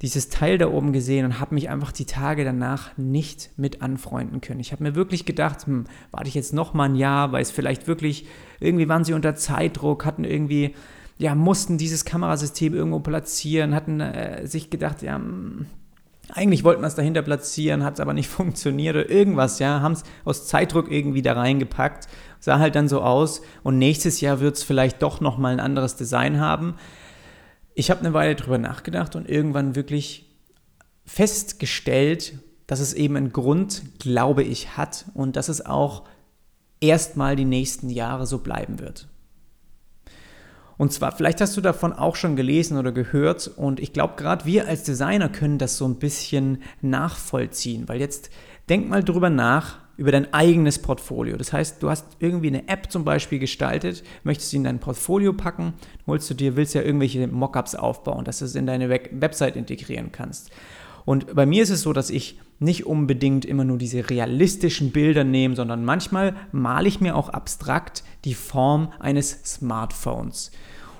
dieses 0.00 0.28
Teil 0.28 0.58
da 0.58 0.68
oben 0.68 0.92
gesehen 0.92 1.24
und 1.24 1.40
habe 1.40 1.54
mich 1.54 1.68
einfach 1.68 1.92
die 1.92 2.04
Tage 2.04 2.44
danach 2.44 2.96
nicht 2.96 3.50
mit 3.56 3.82
anfreunden 3.82 4.40
können. 4.40 4.60
Ich 4.60 4.72
habe 4.72 4.82
mir 4.82 4.94
wirklich 4.94 5.24
gedacht, 5.24 5.66
hm, 5.66 5.84
warte 6.10 6.28
ich 6.28 6.34
jetzt 6.34 6.52
noch 6.52 6.74
mal 6.74 6.84
ein 6.84 6.96
Jahr, 6.96 7.32
weil 7.32 7.42
es 7.42 7.50
vielleicht 7.50 7.86
wirklich, 7.86 8.26
irgendwie 8.60 8.88
waren 8.88 9.04
sie 9.04 9.12
unter 9.12 9.34
Zeitdruck, 9.34 10.04
hatten 10.04 10.24
irgendwie 10.24 10.74
ja, 11.18 11.36
mussten 11.36 11.78
dieses 11.78 12.04
Kamerasystem 12.04 12.74
irgendwo 12.74 12.98
platzieren, 12.98 13.74
hatten 13.74 14.00
äh, 14.00 14.46
sich 14.46 14.70
gedacht, 14.70 15.02
ja, 15.02 15.14
hm, 15.14 15.66
eigentlich 16.34 16.64
wollten 16.64 16.82
wir 16.82 16.86
es 16.86 16.94
dahinter 16.94 17.22
platzieren, 17.22 17.84
hat 17.84 17.94
es 17.94 18.00
aber 18.00 18.14
nicht 18.14 18.28
funktioniert 18.28 18.96
oder 18.96 19.10
irgendwas, 19.10 19.58
ja, 19.58 19.80
haben 19.80 19.92
es 19.92 20.04
aus 20.24 20.46
Zeitdruck 20.46 20.90
irgendwie 20.90 21.22
da 21.22 21.34
reingepackt, 21.34 22.08
sah 22.40 22.58
halt 22.58 22.74
dann 22.74 22.88
so 22.88 23.02
aus 23.02 23.42
und 23.62 23.78
nächstes 23.78 24.20
Jahr 24.20 24.40
wird 24.40 24.56
es 24.56 24.62
vielleicht 24.62 25.02
doch 25.02 25.20
nochmal 25.20 25.52
ein 25.52 25.60
anderes 25.60 25.96
Design 25.96 26.40
haben. 26.40 26.74
Ich 27.74 27.90
habe 27.90 28.00
eine 28.00 28.12
Weile 28.12 28.34
drüber 28.34 28.58
nachgedacht 28.58 29.14
und 29.16 29.28
irgendwann 29.28 29.76
wirklich 29.76 30.30
festgestellt, 31.04 32.38
dass 32.66 32.80
es 32.80 32.94
eben 32.94 33.16
einen 33.16 33.32
Grund, 33.32 33.82
glaube 33.98 34.42
ich, 34.42 34.76
hat 34.76 35.06
und 35.14 35.36
dass 35.36 35.48
es 35.48 35.64
auch 35.64 36.04
erstmal 36.80 37.36
die 37.36 37.44
nächsten 37.44 37.90
Jahre 37.90 38.26
so 38.26 38.38
bleiben 38.38 38.78
wird. 38.78 39.08
Und 40.82 40.92
zwar, 40.92 41.12
vielleicht 41.12 41.40
hast 41.40 41.56
du 41.56 41.60
davon 41.60 41.92
auch 41.92 42.16
schon 42.16 42.34
gelesen 42.34 42.76
oder 42.76 42.90
gehört 42.90 43.46
und 43.54 43.78
ich 43.78 43.92
glaube, 43.92 44.14
gerade 44.16 44.46
wir 44.46 44.66
als 44.66 44.82
Designer 44.82 45.28
können 45.28 45.58
das 45.58 45.76
so 45.76 45.84
ein 45.86 46.00
bisschen 46.00 46.60
nachvollziehen, 46.80 47.88
weil 47.88 48.00
jetzt 48.00 48.30
denk 48.68 48.88
mal 48.88 49.04
drüber 49.04 49.30
nach, 49.30 49.78
über 49.96 50.10
dein 50.10 50.34
eigenes 50.34 50.80
Portfolio. 50.80 51.36
Das 51.36 51.52
heißt, 51.52 51.80
du 51.84 51.88
hast 51.88 52.04
irgendwie 52.18 52.48
eine 52.48 52.66
App 52.66 52.90
zum 52.90 53.04
Beispiel 53.04 53.38
gestaltet, 53.38 54.02
möchtest 54.24 54.50
sie 54.50 54.56
in 54.56 54.64
dein 54.64 54.80
Portfolio 54.80 55.32
packen, 55.32 55.74
holst 56.08 56.28
du 56.30 56.34
dir, 56.34 56.56
willst 56.56 56.74
ja 56.74 56.82
irgendwelche 56.82 57.28
Mockups 57.28 57.76
aufbauen, 57.76 58.24
dass 58.24 58.40
du 58.40 58.46
es 58.46 58.56
in 58.56 58.66
deine 58.66 58.88
Website 58.88 59.54
integrieren 59.54 60.10
kannst. 60.10 60.50
Und 61.04 61.32
bei 61.32 61.46
mir 61.46 61.62
ist 61.62 61.70
es 61.70 61.82
so, 61.82 61.92
dass 61.92 62.10
ich 62.10 62.40
nicht 62.58 62.86
unbedingt 62.86 63.44
immer 63.44 63.62
nur 63.62 63.78
diese 63.78 64.10
realistischen 64.10 64.90
Bilder 64.90 65.22
nehme, 65.22 65.54
sondern 65.54 65.84
manchmal 65.84 66.34
male 66.50 66.88
ich 66.88 67.00
mir 67.00 67.14
auch 67.14 67.28
abstrakt 67.28 68.02
die 68.24 68.34
Form 68.34 68.92
eines 68.98 69.44
Smartphones. 69.44 70.50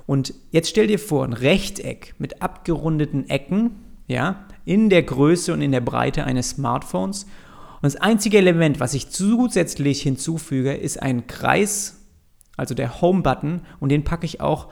Und 0.06 0.34
jetzt 0.50 0.68
stell 0.68 0.86
dir 0.86 0.98
vor, 0.98 1.24
ein 1.24 1.32
Rechteck 1.32 2.14
mit 2.18 2.42
abgerundeten 2.42 3.28
Ecken, 3.28 3.72
ja, 4.08 4.44
in 4.64 4.90
der 4.90 5.02
Größe 5.02 5.52
und 5.52 5.62
in 5.62 5.72
der 5.72 5.80
Breite 5.80 6.24
eines 6.24 6.50
Smartphones. 6.50 7.24
Und 7.24 7.82
das 7.82 7.96
einzige 7.96 8.38
Element, 8.38 8.80
was 8.80 8.94
ich 8.94 9.10
zusätzlich 9.10 10.02
hinzufüge, 10.02 10.74
ist 10.74 11.02
ein 11.02 11.26
Kreis, 11.26 12.00
also 12.56 12.74
der 12.74 13.00
Home-Button, 13.00 13.62
und 13.80 13.88
den 13.88 14.04
packe 14.04 14.26
ich 14.26 14.40
auch 14.40 14.68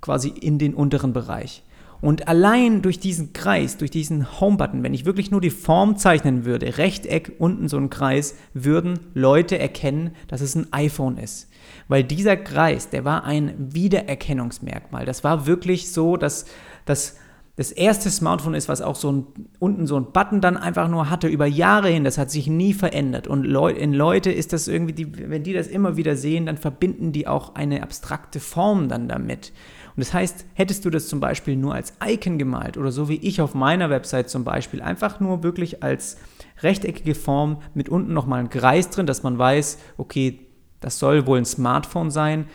quasi 0.00 0.28
in 0.28 0.58
den 0.58 0.74
unteren 0.74 1.12
Bereich. 1.12 1.62
Und 2.00 2.28
allein 2.28 2.80
durch 2.82 3.00
diesen 3.00 3.32
Kreis, 3.32 3.76
durch 3.76 3.90
diesen 3.90 4.40
Home-Button, 4.40 4.82
wenn 4.84 4.94
ich 4.94 5.04
wirklich 5.04 5.30
nur 5.32 5.40
die 5.40 5.50
Form 5.50 5.96
zeichnen 5.96 6.44
würde, 6.44 6.78
Rechteck, 6.78 7.32
unten 7.38 7.68
so 7.68 7.76
ein 7.76 7.90
Kreis, 7.90 8.36
würden 8.54 9.00
Leute 9.14 9.58
erkennen, 9.58 10.12
dass 10.28 10.40
es 10.40 10.54
ein 10.54 10.72
iPhone 10.72 11.18
ist. 11.18 11.47
Weil 11.88 12.04
dieser 12.04 12.36
Kreis, 12.36 12.90
der 12.90 13.04
war 13.04 13.24
ein 13.24 13.54
Wiedererkennungsmerkmal. 13.58 15.06
Das 15.06 15.24
war 15.24 15.46
wirklich 15.46 15.90
so, 15.90 16.16
dass 16.16 16.44
das 16.84 17.16
das 17.58 17.72
erste 17.72 18.08
Smartphone 18.08 18.54
ist, 18.54 18.68
was 18.68 18.80
auch 18.80 18.94
so 18.94 19.10
ein, 19.10 19.26
unten 19.58 19.88
so 19.88 19.96
ein 19.96 20.12
Button 20.12 20.40
dann 20.40 20.56
einfach 20.56 20.86
nur 20.86 21.10
hatte 21.10 21.26
über 21.26 21.44
Jahre 21.44 21.88
hin. 21.88 22.04
Das 22.04 22.16
hat 22.16 22.30
sich 22.30 22.46
nie 22.46 22.72
verändert. 22.72 23.26
Und 23.26 23.42
Leu 23.42 23.72
in 23.72 23.92
Leute 23.92 24.30
ist 24.30 24.52
das 24.52 24.68
irgendwie, 24.68 24.92
die, 24.92 25.28
wenn 25.28 25.42
die 25.42 25.54
das 25.54 25.66
immer 25.66 25.96
wieder 25.96 26.14
sehen, 26.14 26.46
dann 26.46 26.56
verbinden 26.56 27.10
die 27.10 27.26
auch 27.26 27.56
eine 27.56 27.82
abstrakte 27.82 28.38
Form 28.38 28.88
dann 28.88 29.08
damit. 29.08 29.52
Und 29.96 30.04
das 30.04 30.14
heißt, 30.14 30.46
hättest 30.54 30.84
du 30.84 30.90
das 30.90 31.08
zum 31.08 31.18
Beispiel 31.18 31.56
nur 31.56 31.74
als 31.74 31.94
Icon 32.00 32.38
gemalt 32.38 32.76
oder 32.76 32.92
so 32.92 33.08
wie 33.08 33.16
ich 33.16 33.40
auf 33.40 33.54
meiner 33.54 33.90
Website 33.90 34.30
zum 34.30 34.44
Beispiel, 34.44 34.80
einfach 34.80 35.18
nur 35.18 35.42
wirklich 35.42 35.82
als 35.82 36.18
rechteckige 36.62 37.16
Form 37.16 37.60
mit 37.74 37.88
unten 37.88 38.12
nochmal 38.12 38.38
ein 38.38 38.50
Kreis 38.50 38.90
drin, 38.90 39.06
dass 39.06 39.24
man 39.24 39.36
weiß, 39.36 39.78
okay, 39.96 40.47
das 40.80 40.98
soll 40.98 41.26
wohl 41.26 41.38
ein 41.38 41.44
Smartphone 41.44 42.10
sein. 42.10 42.46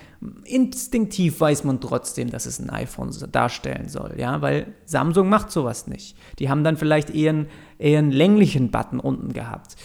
Instinktiv 0.46 1.42
weiß 1.42 1.66
man 1.66 1.82
trotzdem, 1.82 2.30
dass 2.30 2.46
es 2.46 2.60
ein 2.60 2.70
iPhone 2.70 3.12
darstellen 3.32 3.90
soll, 3.90 4.16
ja, 4.18 4.42
weil 4.42 4.74
Samsung 4.86 5.28
macht 5.28 5.52
sowas 5.52 5.88
nicht. 5.88 6.18
Die 6.40 6.50
haben 6.50 6.64
dann 6.64 6.78
vielleicht 6.78 7.10
eher 7.10 7.32
einen, 7.32 7.48
eher 7.78 8.00
einen 8.00 8.12
länglichen 8.12 8.72
Button 8.72 9.00
unten 9.00 9.34
gehabt. 9.34 9.76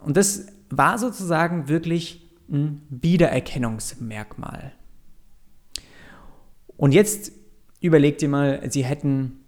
Und 0.00 0.16
das 0.16 0.46
war 0.70 0.98
sozusagen 0.98 1.68
wirklich 1.68 2.26
ein 2.50 2.82
Wiedererkennungsmerkmal. 2.88 4.72
Und 6.76 6.92
jetzt 6.92 7.32
überleg 7.80 8.18
dir 8.18 8.28
mal, 8.28 8.62
sie 8.70 8.84
hätten 8.84 9.40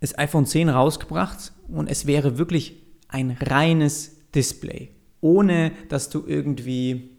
das 0.00 0.16
iPhone 0.18 0.46
10 0.46 0.68
rausgebracht 0.68 1.52
und 1.68 1.88
es 1.88 2.06
wäre 2.06 2.38
wirklich 2.38 2.82
ein 3.08 3.36
reines 3.40 4.16
Display, 4.34 4.90
ohne 5.20 5.72
dass 5.88 6.08
du 6.10 6.24
irgendwie 6.26 7.11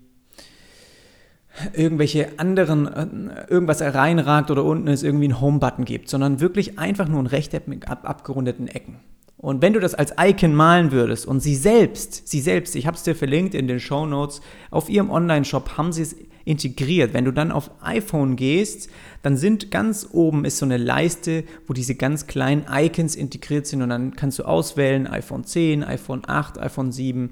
irgendwelche 1.74 2.38
anderen, 2.38 2.88
äh, 3.30 3.46
irgendwas 3.48 3.82
reinragt 3.82 4.52
oder 4.52 4.64
unten 4.64 4.88
es 4.88 5.04
irgendwie 5.04 5.26
einen 5.26 5.42
Home-Button 5.42 5.86
gibt, 5.86 6.10
sondern 6.10 6.40
wirklich 6.40 6.80
einfach 6.80 7.08
nur 7.08 7.22
ein 7.22 7.28
Rechteck 7.28 7.68
mit 7.68 7.88
ab, 7.88 8.08
abgerundeten 8.10 8.68
Ecken. 8.68 9.00
Und 9.38 9.62
wenn 9.62 9.74
du 9.74 9.82
das 9.82 9.94
als 9.94 10.14
Icon 10.18 10.56
malen 10.56 10.92
würdest 10.94 11.26
und 11.26 11.42
sie 11.42 11.56
selbst, 11.56 12.30
sie 12.30 12.40
selbst, 12.40 12.76
ich 12.76 12.88
habe 12.88 12.96
es 12.96 13.04
dir 13.04 13.14
verlinkt 13.14 13.54
in 13.56 13.68
den 13.68 13.82
Show 13.82 14.06
Notes, 14.06 14.40
auf 14.72 14.90
ihrem 14.90 15.10
Online-Shop 15.10 15.78
haben 15.78 15.92
sie 15.92 16.04
es 16.04 16.16
integriert. 16.46 17.14
Wenn 17.14 17.26
du 17.26 17.32
dann 17.32 17.52
auf 17.52 17.70
iPhone 17.82 18.36
gehst, 18.36 18.90
dann 19.22 19.38
sind 19.38 19.72
ganz 19.72 20.08
oben 20.12 20.46
ist 20.46 20.58
so 20.58 20.66
eine 20.66 20.78
Leiste, 20.78 21.44
wo 21.68 21.74
diese 21.74 21.96
ganz 21.96 22.28
kleinen 22.28 22.66
Icons 22.72 23.16
integriert 23.16 23.68
sind 23.68 23.82
und 23.82 23.90
dann 23.90 24.16
kannst 24.16 24.40
du 24.40 24.44
auswählen 24.44 25.08
iPhone 25.08 25.44
10, 25.44 25.84
iPhone 25.84 26.22
8, 26.26 26.60
iPhone 26.60 26.92
7 26.92 27.32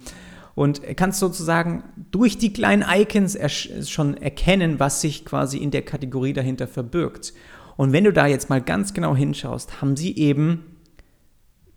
und 0.56 0.82
kannst 0.98 1.20
sozusagen 1.20 1.84
durch 2.12 2.38
die 2.38 2.54
kleinen 2.54 2.86
Icons 2.88 3.38
schon 3.90 4.18
erkennen, 4.18 4.80
was 4.80 5.02
sich 5.02 5.26
quasi 5.26 5.58
in 5.58 5.72
der 5.72 5.84
Kategorie 5.84 6.34
dahinter 6.34 6.68
verbirgt. 6.68 7.34
Und 7.78 7.94
wenn 7.94 8.04
du 8.04 8.14
da 8.14 8.28
jetzt 8.28 8.50
mal 8.50 8.62
ganz 8.62 8.94
genau 8.94 9.16
hinschaust, 9.16 9.82
haben 9.82 9.96
sie 9.96 10.16
eben 10.18 10.66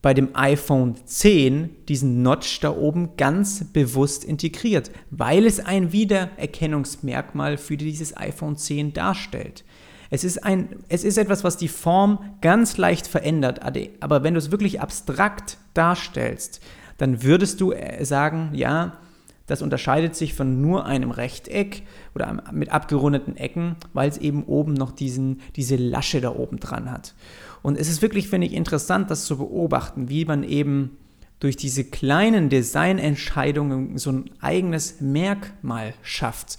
bei 0.03 0.13
dem 0.13 0.37
iPhone 0.37 0.97
10 1.03 1.87
diesen 1.89 2.23
Notch 2.23 2.61
da 2.61 2.77
oben 2.77 3.17
ganz 3.17 3.65
bewusst 3.73 4.23
integriert, 4.23 4.91
weil 5.11 5.47
es 5.47 5.61
ein 5.61 5.93
Wiedererkennungsmerkmal 5.93 7.57
für 7.57 7.79
dieses 7.79 8.15
iPhone 8.15 8.57
10 8.57 8.93
darstellt. 8.93 9.65
Es 10.11 10.23
ist, 10.23 10.45
ein, 10.45 10.77
es 10.91 11.05
ist 11.05 11.17
etwas, 11.17 11.43
was 11.43 11.57
die 11.57 11.69
Form 11.69 12.19
ganz 12.43 12.77
leicht 12.77 13.07
verändert, 13.07 13.61
aber 14.01 14.23
wenn 14.23 14.35
du 14.35 14.39
es 14.39 14.51
wirklich 14.51 14.83
abstrakt 14.83 15.57
darstellst, 15.73 16.61
dann 16.98 17.22
würdest 17.22 17.61
du 17.61 17.72
äh, 17.72 18.04
sagen, 18.04 18.50
ja, 18.54 18.98
das 19.46 19.61
unterscheidet 19.61 20.16
sich 20.16 20.33
von 20.35 20.61
nur 20.62 20.87
einem 20.87 21.11
Rechteck 21.11 21.83
oder 22.14 22.42
mit 22.52 22.70
abgerundeten 22.70 23.37
Ecken, 23.37 23.76
weil 23.92 24.09
es 24.09 24.16
eben 24.18 24.44
oben 24.44 24.72
noch 24.72 24.90
diesen, 24.92 25.40
diese 25.57 25.76
Lasche 25.76 26.20
da 26.20 26.35
oben 26.35 26.59
dran 26.59 26.90
hat. 26.90 27.14
Und 27.62 27.78
es 27.78 27.88
ist 27.88 28.00
wirklich, 28.00 28.28
finde 28.28 28.46
ich, 28.46 28.54
interessant, 28.54 29.11
das 29.11 29.26
zu 29.26 29.37
beobachten, 29.37 30.09
wie 30.09 30.24
man 30.24 30.44
eben 30.44 30.96
durch 31.40 31.57
diese 31.57 31.85
kleinen 31.85 32.48
Designentscheidungen 32.48 33.98
so 33.98 34.12
ein 34.12 34.30
eigenes 34.40 35.00
Merkmal 35.00 35.92
schafft. 36.02 36.57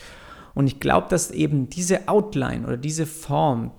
Und 0.53 0.67
ich 0.67 0.79
glaube, 0.79 1.07
dass 1.09 1.31
eben 1.31 1.69
diese 1.69 2.07
Outline 2.07 2.67
oder 2.67 2.77
diese 2.77 3.07
Form, 3.07 3.71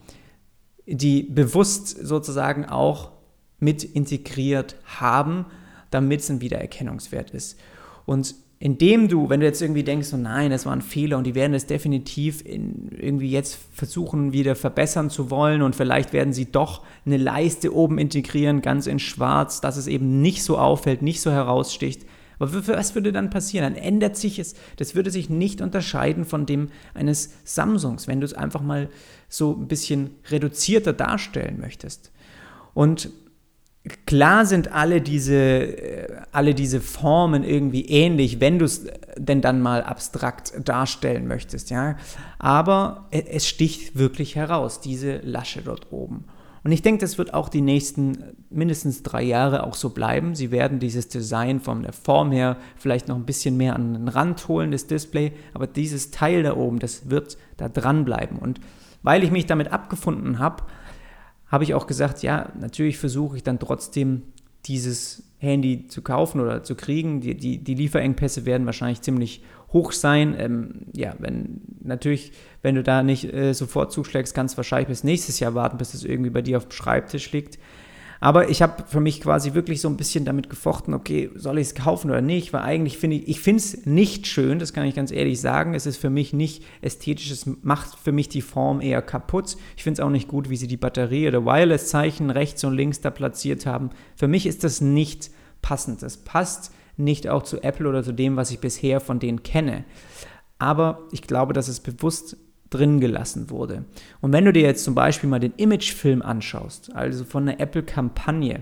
die 0.87 1.23
bewusst 1.23 1.89
sozusagen 1.89 2.65
auch 2.65 3.13
mit 3.61 3.85
integriert 3.85 4.77
haben, 4.85 5.47
damit 5.91 6.21
es 6.21 6.31
ein 6.31 6.41
Wiedererkennungswert 6.41 7.31
ist. 7.31 7.59
Und 8.05 8.35
indem 8.59 9.09
du, 9.09 9.29
wenn 9.29 9.41
du 9.41 9.47
jetzt 9.47 9.61
irgendwie 9.61 9.85
denkst, 9.85 10.09
so 10.09 10.17
nein, 10.17 10.51
das 10.51 10.65
war 10.65 10.73
ein 10.73 10.81
Fehler 10.81 11.19
und 11.19 11.25
die 11.25 11.35
werden 11.35 11.53
es 11.53 11.67
definitiv 11.67 12.43
in, 12.45 12.89
irgendwie 12.99 13.31
jetzt 13.31 13.59
versuchen, 13.73 14.33
wieder 14.33 14.55
verbessern 14.57 15.11
zu 15.11 15.31
wollen 15.31 15.61
und 15.61 15.77
vielleicht 15.77 16.13
werden 16.15 16.33
sie 16.33 16.51
doch 16.51 16.83
eine 17.05 17.19
Leiste 17.19 17.75
oben 17.75 17.99
integrieren, 17.99 18.63
ganz 18.63 18.87
in 18.87 18.99
schwarz, 18.99 19.61
dass 19.61 19.77
es 19.77 19.87
eben 19.87 20.23
nicht 20.23 20.43
so 20.43 20.57
auffällt, 20.57 21.03
nicht 21.03 21.21
so 21.21 21.31
heraussticht. 21.31 22.07
Aber 22.39 22.67
was 22.69 22.95
würde 22.95 23.13
dann 23.13 23.31
passieren? 23.31 23.75
Dann 23.75 23.83
ändert 23.83 24.17
sich 24.17 24.39
es, 24.39 24.55
das 24.77 24.95
würde 24.95 25.11
sich 25.11 25.29
nicht 25.29 25.61
unterscheiden 25.61 26.25
von 26.25 26.47
dem 26.47 26.69
eines 26.95 27.35
Samsungs, 27.45 28.09
wenn 28.09 28.21
du 28.21 28.27
es 28.27 28.35
einfach 28.35 28.63
mal 28.63 28.89
so 29.29 29.53
ein 29.53 29.69
bisschen 29.69 30.11
reduzierter 30.31 30.93
darstellen 30.93 31.59
möchtest. 31.61 32.11
Und 32.75 33.11
Klar 34.07 34.47
sind 34.47 34.73
alle 34.73 35.01
diese, 35.01 35.35
äh, 35.35 36.17
alle 36.33 36.55
diese 36.55 36.81
Formen 36.81 37.45
irgendwie 37.45 37.87
ähnlich, 37.87 38.41
wenn 38.41 38.59
du 38.59 38.65
es 38.65 38.87
denn 39.17 39.41
dann 39.41 39.61
mal 39.61 39.83
abstrakt 39.83 40.55
darstellen 40.65 41.27
möchtest, 41.29 41.71
ja. 41.71 41.97
Aber 42.39 43.07
e, 43.11 43.23
es 43.31 43.47
sticht 43.47 43.97
wirklich 43.97 44.35
heraus, 44.35 44.81
diese 44.81 45.19
Lasche 45.19 45.63
dort 45.63 45.93
oben. 45.93 46.25
Und 46.65 46.73
ich 46.73 46.83
denke, 46.83 47.03
das 47.03 47.17
wird 47.17 47.33
auch 47.33 47.49
die 47.49 47.61
nächsten 47.61 48.25
mindestens 48.51 49.05
drei 49.05 49.23
Jahre 49.23 49.63
auch 49.63 49.77
so 49.77 49.91
bleiben. 49.91 50.35
Sie 50.35 50.51
werden 50.51 50.81
dieses 50.81 51.07
Design 51.07 51.61
von 51.61 51.85
der 51.85 51.93
Form 51.93 52.33
her 52.33 52.57
vielleicht 52.77 53.07
noch 53.07 53.15
ein 53.15 53.25
bisschen 53.25 53.57
mehr 53.57 53.77
an 53.77 53.93
den 53.95 54.09
Rand 54.09 54.49
holen, 54.49 54.73
das 54.73 54.89
Display, 54.89 55.33
aber 55.55 55.69
dieses 55.69 56.11
Teil 56.11 56.43
da 56.43 56.57
oben, 56.57 56.81
das 56.81 57.09
wird 57.09 57.39
da 57.57 57.69
dranbleiben. 57.69 58.41
Und 58.41 58.59
weil 59.05 59.23
ich 59.23 59.31
mich 59.31 59.47
damit 59.47 59.71
abgefunden 59.71 60.41
habe, 60.41 60.65
habe 61.49 61.65
ich 61.65 61.75
auch 61.75 61.87
gesagt, 61.87 62.23
ja, 62.23 62.53
natürlich 62.59 62.99
versuche 62.99 63.37
ich 63.37 63.43
dann 63.43 63.59
trotzdem 63.59 64.23
dieses 64.67 65.23
Handy 65.39 65.87
zu 65.87 66.03
kaufen 66.03 66.41
oder 66.41 66.63
zu 66.63 66.75
kriegen. 66.75 67.21
Die, 67.21 67.37
die, 67.37 67.59
die 67.59 67.75
Lieferengpässe 67.75 68.47
werden 68.47 68.67
wahrscheinlich 68.67 69.03
ziemlich 69.03 69.43
hoch 69.73 69.93
sein. 69.93 70.35
Ähm, 70.39 70.87
ja, 70.93 71.15
wenn 71.19 71.61
natürlich, 71.83 72.33
wenn 72.63 72.75
du 72.75 72.83
da 72.83 73.03
nicht 73.03 73.33
äh, 73.33 73.53
sofort 73.53 73.93
zuschlägst, 73.93 74.35
kannst 74.35 74.55
du 74.55 74.57
wahrscheinlich 74.59 74.89
bis 74.89 75.05
nächstes 75.05 75.39
Jahr 75.41 75.55
warten, 75.55 75.79
bis 75.79 75.95
es 75.95 76.05
irgendwie 76.05 76.31
bei 76.31 76.43
dir 76.43 76.57
auf 76.57 76.67
dem 76.67 76.73
Schreibtisch 76.73 77.31
liegt. 77.33 77.59
Aber 78.21 78.49
ich 78.49 78.63
habe 78.63 78.85
für 78.87 79.01
mich 79.01 79.21
quasi 79.21 79.55
wirklich 79.55 79.81
so 79.81 79.89
ein 79.89 79.97
bisschen 79.97 80.25
damit 80.25 80.49
gefochten, 80.49 80.95
okay, 80.95 81.31
soll 81.35 81.59
ich 81.59 81.69
es 81.69 81.75
kaufen 81.75 82.11
oder 82.11 82.21
nicht? 82.21 82.53
Weil 82.53 82.63
eigentlich 82.63 82.99
finde 82.99 83.17
ich, 83.17 83.29
ich 83.29 83.41
finde 83.41 83.59
es 83.59 83.87
nicht 83.87 84.27
schön, 84.27 84.59
das 84.59 84.73
kann 84.73 84.87
ich 84.87 84.95
ganz 84.95 85.11
ehrlich 85.11 85.41
sagen. 85.41 85.75
Es 85.75 85.87
ist 85.87 85.99
für 85.99 86.11
mich 86.11 86.33
nicht 86.33 86.65
ästhetisch, 86.81 87.31
es 87.31 87.47
macht 87.63 87.99
für 87.99 88.13
mich 88.13 88.29
die 88.29 88.43
Form 88.43 88.81
eher 88.81 89.03
kaputt. 89.03 89.57
Ich 89.77 89.83
finde 89.83 90.01
es 90.01 90.05
auch 90.07 90.11
nicht 90.11 90.29
gut, 90.29 90.49
wie 90.49 90.57
sie 90.57 90.69
die 90.69 90.77
Batterie 90.77 91.29
oder 91.29 91.45
Wireless-Zeichen 91.45 92.31
rechts 92.31 92.65
und 92.65 92.75
links 92.75 93.01
da 93.01 93.11
platziert 93.11 93.67
haben. 93.67 93.91
Für 94.17 94.29
mich 94.29 94.47
ist 94.47 94.65
das 94.65 94.81
nicht 94.81 95.31
passend. 95.63 96.03
Das 96.03 96.17
passt 96.17 96.73
nicht 96.97 97.29
auch 97.29 97.43
zu 97.43 97.63
Apple 97.63 97.89
oder 97.89 98.03
zu 98.03 98.13
dem, 98.13 98.37
was 98.37 98.51
ich 98.51 98.61
bisher 98.61 99.01
von 99.01 99.19
denen 99.19 99.43
kenne. 99.43 99.85
Aber 100.59 101.01
ich 101.13 101.23
glaube, 101.23 101.53
dass 101.53 101.69
es 101.69 101.81
bewusst 101.81 102.37
drin 102.71 103.01
gelassen 103.01 103.51
wurde. 103.51 103.85
Und 104.21 104.33
wenn 104.33 104.45
du 104.45 104.53
dir 104.53 104.63
jetzt 104.63 104.85
zum 104.85 104.95
Beispiel 104.95 105.29
mal 105.29 105.41
den 105.41 105.55
Imagefilm 105.57 106.23
anschaust, 106.23 106.95
also 106.95 107.25
von 107.25 107.47
der 107.47 107.61
Apple-Kampagne 107.61 108.61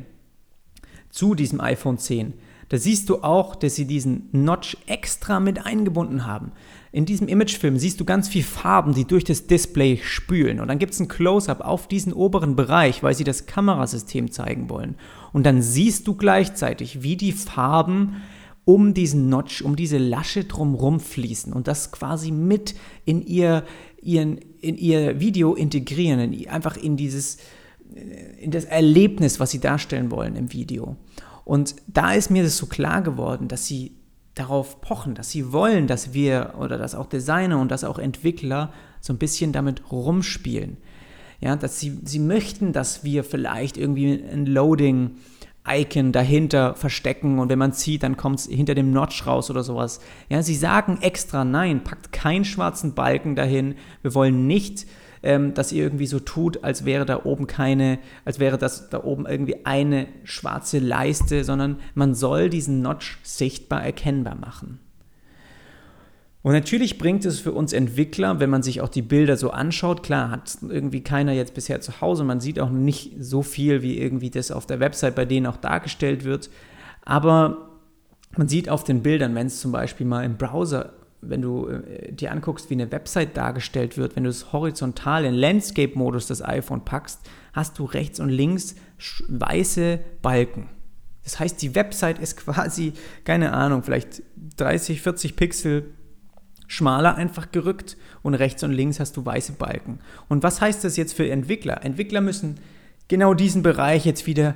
zu 1.10 1.34
diesem 1.34 1.60
iPhone 1.60 1.98
10, 1.98 2.34
da 2.68 2.78
siehst 2.78 3.08
du 3.08 3.22
auch, 3.22 3.54
dass 3.54 3.74
sie 3.74 3.86
diesen 3.86 4.28
Notch 4.32 4.76
extra 4.86 5.38
mit 5.38 5.66
eingebunden 5.66 6.26
haben. 6.26 6.52
In 6.92 7.04
diesem 7.04 7.28
Imagefilm 7.28 7.78
siehst 7.78 8.00
du 8.00 8.04
ganz 8.04 8.28
viel 8.28 8.42
Farben, 8.42 8.94
die 8.94 9.04
durch 9.04 9.24
das 9.24 9.46
Display 9.46 9.98
spülen. 10.02 10.60
Und 10.60 10.68
dann 10.68 10.78
gibt 10.78 10.94
es 10.94 11.00
ein 11.00 11.08
Close-up 11.08 11.60
auf 11.60 11.88
diesen 11.88 12.12
oberen 12.12 12.56
Bereich, 12.56 13.02
weil 13.02 13.14
sie 13.14 13.24
das 13.24 13.46
Kamerasystem 13.46 14.30
zeigen 14.30 14.70
wollen. 14.70 14.96
Und 15.32 15.44
dann 15.44 15.60
siehst 15.60 16.06
du 16.06 16.14
gleichzeitig, 16.14 17.02
wie 17.02 17.16
die 17.16 17.32
Farben 17.32 18.22
um 18.64 18.94
diesen 18.94 19.28
Notch, 19.28 19.62
um 19.62 19.76
diese 19.76 19.98
Lasche 19.98 20.44
drumherum 20.44 21.00
fließen 21.00 21.52
und 21.52 21.68
das 21.68 21.92
quasi 21.92 22.30
mit 22.30 22.74
in 23.04 23.22
ihr, 23.22 23.64
ihren, 24.00 24.38
in 24.60 24.76
ihr 24.76 25.20
Video 25.20 25.54
integrieren, 25.54 26.32
in, 26.32 26.48
einfach 26.48 26.76
in 26.76 26.96
dieses, 26.96 27.38
in 28.40 28.50
das 28.50 28.64
Erlebnis, 28.64 29.38
was 29.38 29.50
sie 29.50 29.60
darstellen 29.60 30.10
wollen 30.10 30.36
im 30.36 30.52
Video. 30.52 30.96
Und 31.44 31.76
da 31.86 32.14
ist 32.14 32.30
mir 32.30 32.42
das 32.42 32.56
so 32.56 32.66
klar 32.66 33.02
geworden, 33.02 33.48
dass 33.48 33.66
sie 33.66 33.92
darauf 34.34 34.80
pochen, 34.80 35.14
dass 35.14 35.30
sie 35.30 35.52
wollen, 35.52 35.86
dass 35.86 36.12
wir 36.12 36.54
oder 36.58 36.78
dass 36.78 36.94
auch 36.94 37.06
Designer 37.06 37.60
und 37.60 37.70
dass 37.70 37.84
auch 37.84 37.98
Entwickler 37.98 38.72
so 39.00 39.12
ein 39.12 39.18
bisschen 39.18 39.52
damit 39.52 39.92
rumspielen. 39.92 40.78
Ja, 41.40 41.56
dass 41.56 41.78
sie, 41.78 41.98
sie 42.04 42.18
möchten, 42.18 42.72
dass 42.72 43.04
wir 43.04 43.22
vielleicht 43.22 43.76
irgendwie 43.76 44.12
ein 44.12 44.46
Loading 44.46 45.16
Icon 45.66 46.12
dahinter 46.12 46.74
verstecken 46.74 47.38
und 47.38 47.48
wenn 47.48 47.58
man 47.58 47.72
zieht, 47.72 48.02
dann 48.02 48.16
kommt 48.16 48.40
es 48.40 48.46
hinter 48.46 48.74
dem 48.74 48.90
Notch 48.90 49.26
raus 49.26 49.50
oder 49.50 49.62
sowas. 49.62 50.00
Ja, 50.28 50.42
sie 50.42 50.54
sagen 50.54 50.98
extra 51.00 51.44
nein, 51.44 51.82
packt 51.84 52.12
keinen 52.12 52.44
schwarzen 52.44 52.94
Balken 52.94 53.34
dahin. 53.34 53.76
Wir 54.02 54.14
wollen 54.14 54.46
nicht, 54.46 54.86
ähm, 55.22 55.54
dass 55.54 55.72
ihr 55.72 55.82
irgendwie 55.82 56.06
so 56.06 56.20
tut, 56.20 56.62
als 56.64 56.84
wäre 56.84 57.06
da 57.06 57.24
oben 57.24 57.46
keine, 57.46 57.98
als 58.26 58.38
wäre 58.38 58.58
das 58.58 58.90
da 58.90 59.02
oben 59.04 59.24
irgendwie 59.26 59.64
eine 59.64 60.06
schwarze 60.22 60.78
Leiste, 60.78 61.44
sondern 61.44 61.80
man 61.94 62.14
soll 62.14 62.50
diesen 62.50 62.82
Notch 62.82 63.18
sichtbar 63.22 63.82
erkennbar 63.82 64.34
machen. 64.34 64.80
Und 66.44 66.52
natürlich 66.52 66.98
bringt 66.98 67.24
es 67.24 67.40
für 67.40 67.52
uns 67.52 67.72
Entwickler, 67.72 68.38
wenn 68.38 68.50
man 68.50 68.62
sich 68.62 68.82
auch 68.82 68.90
die 68.90 69.00
Bilder 69.00 69.38
so 69.38 69.48
anschaut, 69.48 70.02
klar 70.02 70.30
hat 70.30 70.58
irgendwie 70.60 71.00
keiner 71.00 71.32
jetzt 71.32 71.54
bisher 71.54 71.80
zu 71.80 72.02
Hause, 72.02 72.22
man 72.22 72.38
sieht 72.38 72.60
auch 72.60 72.68
nicht 72.68 73.14
so 73.18 73.42
viel, 73.42 73.80
wie 73.80 73.98
irgendwie 73.98 74.28
das 74.28 74.50
auf 74.50 74.66
der 74.66 74.78
Website 74.78 75.14
bei 75.14 75.24
denen 75.24 75.46
auch 75.46 75.56
dargestellt 75.56 76.22
wird, 76.22 76.50
aber 77.02 77.70
man 78.36 78.46
sieht 78.46 78.68
auf 78.68 78.84
den 78.84 79.02
Bildern, 79.02 79.34
wenn 79.34 79.46
es 79.46 79.58
zum 79.58 79.72
Beispiel 79.72 80.04
mal 80.04 80.22
im 80.22 80.36
Browser, 80.36 80.92
wenn 81.22 81.40
du 81.40 81.66
äh, 81.68 82.12
dir 82.12 82.30
anguckst, 82.30 82.68
wie 82.68 82.74
eine 82.74 82.92
Website 82.92 83.38
dargestellt 83.38 83.96
wird, 83.96 84.14
wenn 84.14 84.24
du 84.24 84.30
es 84.30 84.52
horizontal 84.52 85.24
in 85.24 85.32
Landscape-Modus 85.32 86.26
das 86.26 86.44
iPhone 86.44 86.84
packst, 86.84 87.20
hast 87.54 87.78
du 87.78 87.86
rechts 87.86 88.20
und 88.20 88.28
links 88.28 88.74
weiße 89.28 89.98
Balken. 90.20 90.68
Das 91.22 91.40
heißt, 91.40 91.62
die 91.62 91.74
Website 91.74 92.18
ist 92.18 92.36
quasi, 92.44 92.92
keine 93.24 93.54
Ahnung, 93.54 93.82
vielleicht 93.82 94.22
30, 94.58 95.00
40 95.00 95.36
Pixel 95.36 95.84
schmaler 96.66 97.16
einfach 97.16 97.52
gerückt 97.52 97.96
und 98.22 98.34
rechts 98.34 98.62
und 98.62 98.72
links 98.72 99.00
hast 99.00 99.16
du 99.16 99.24
weiße 99.24 99.52
Balken. 99.52 99.98
Und 100.28 100.42
was 100.42 100.60
heißt 100.60 100.84
das 100.84 100.96
jetzt 100.96 101.14
für 101.14 101.28
Entwickler? 101.28 101.84
Entwickler 101.84 102.20
müssen 102.20 102.58
genau 103.08 103.34
diesen 103.34 103.62
Bereich 103.62 104.04
jetzt 104.04 104.26
wieder 104.26 104.54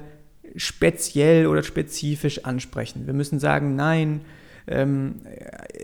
speziell 0.56 1.46
oder 1.46 1.62
spezifisch 1.62 2.44
ansprechen. 2.44 3.06
Wir 3.06 3.14
müssen 3.14 3.38
sagen, 3.38 3.76
nein, 3.76 4.22
ähm, 4.66 5.16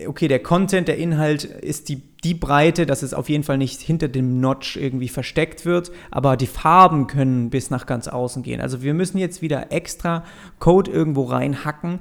okay, 0.07 0.27
der 0.27 0.39
Content, 0.39 0.87
der 0.87 0.97
Inhalt 0.97 1.43
ist 1.43 1.89
die, 1.89 2.01
die 2.23 2.35
Breite, 2.35 2.85
dass 2.85 3.01
es 3.01 3.13
auf 3.13 3.29
jeden 3.29 3.43
Fall 3.43 3.57
nicht 3.57 3.81
hinter 3.81 4.07
dem 4.07 4.39
Notch 4.39 4.77
irgendwie 4.77 5.09
versteckt 5.09 5.65
wird, 5.65 5.91
aber 6.11 6.37
die 6.37 6.47
Farben 6.47 7.07
können 7.07 7.49
bis 7.49 7.69
nach 7.69 7.87
ganz 7.87 8.07
außen 8.07 8.43
gehen. 8.43 8.61
Also 8.61 8.83
wir 8.83 8.93
müssen 8.93 9.17
jetzt 9.17 9.41
wieder 9.41 9.71
extra 9.71 10.23
Code 10.59 10.91
irgendwo 10.91 11.23
reinhacken, 11.23 11.99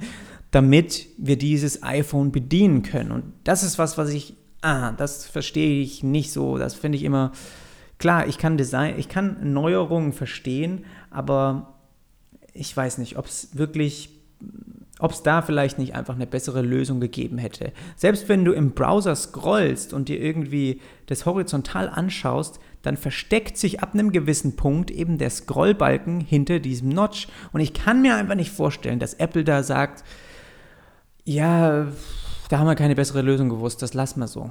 damit 0.55 1.09
wir 1.19 1.37
dieses 1.37 1.83
iPhone 1.83 2.31
bedienen 2.31 2.85
können. 2.85 3.11
Und 3.11 3.25
das 3.43 3.65
ist 3.65 3.77
was, 3.77 3.99
was 3.99 4.11
ich, 4.11 4.35
ah, 4.63 4.93
das 4.93 5.27
verstehe 5.27 5.83
ich 5.83 6.05
nicht 6.05 6.31
so. 6.31 6.59
Das 6.59 6.75
finde 6.75 6.97
ich 6.97 7.03
immer, 7.03 7.33
klar, 7.99 8.29
ich 8.29 8.39
kann 8.39 8.57
Design, 8.57 8.95
ich 8.97 9.09
kann 9.09 9.53
Neuerungen 9.53 10.13
verstehen, 10.13 10.85
aber 11.11 11.75
ich 12.53 12.75
weiß 12.77 12.99
nicht, 12.99 13.19
ob 13.19 13.27
es 13.27 13.59
wirklich, 13.59 14.11
ob 15.01 15.11
es 15.11 15.25
da 15.25 15.43
vielleicht 15.43 15.81
nicht 15.81 15.97
einfach 15.97 16.15
eine 16.15 16.27
bessere 16.29 16.63
Lösung 16.63 17.01
gegeben 17.01 17.39
hätte. 17.39 17.73
Selbst 17.97 18.29
wenn 18.29 18.45
du 18.45 18.53
im 18.53 18.75
Browser 18.75 19.17
scrollst 19.17 19.93
und 19.93 20.09
dir 20.09 20.21
irgendwie 20.21 20.81
das 21.07 21.27
horizontal 21.27 21.89
anschaust, 21.89 22.61
dann 22.83 22.97
versteckt 22.97 23.59
sich 23.59 23.81
ab 23.81 23.95
einem 23.95 24.13
gewissen 24.13 24.55
Punkt 24.55 24.93
eben 24.93 25.19
der 25.19 25.31
Scrollbalken 25.31 26.21
hinter 26.21 26.61
diesem 26.61 26.91
Notch. 26.91 27.27
Und 27.53 27.61
ich 27.61 27.73
kann 27.73 28.03
mir 28.03 28.15
einfach 28.15 28.37
nicht 28.37 28.53
vorstellen, 28.53 29.01
dass 29.01 29.15
Apple 29.15 29.43
da 29.43 29.65
sagt, 29.65 30.05
ja, 31.25 31.87
da 32.49 32.59
haben 32.59 32.67
wir 32.67 32.75
keine 32.75 32.95
bessere 32.95 33.23
Lösung 33.23 33.49
gewusst, 33.49 33.83
das 33.83 33.95
lassen 33.95 34.21
wir 34.21 34.29
so. 34.29 34.51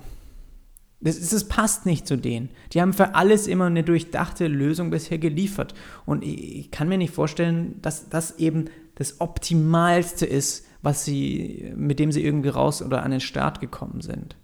Das, 0.99 1.19
das, 1.19 1.43
passt 1.49 1.85
nicht 1.85 2.07
zu 2.07 2.17
denen. 2.17 2.49
Die 2.71 2.81
haben 2.81 2.93
für 2.93 3.13
alles 3.13 3.47
immer 3.47 3.65
eine 3.65 3.83
durchdachte 3.83 4.47
Lösung 4.47 4.89
bisher 4.89 5.17
geliefert. 5.17 5.73
Und 6.05 6.23
ich, 6.23 6.59
ich 6.59 6.71
kann 6.71 6.87
mir 6.87 6.97
nicht 6.97 7.13
vorstellen, 7.13 7.81
dass 7.81 8.07
das 8.07 8.39
eben 8.39 8.65
das 8.95 9.19
Optimalste 9.19 10.25
ist, 10.25 10.65
was 10.81 11.03
sie, 11.03 11.73
mit 11.75 11.99
dem 11.99 12.11
sie 12.13 12.23
irgendwie 12.23 12.49
raus 12.49 12.81
oder 12.81 13.03
an 13.03 13.11
den 13.11 13.19
Start 13.19 13.59
gekommen 13.59 13.99
sind. 13.99 14.37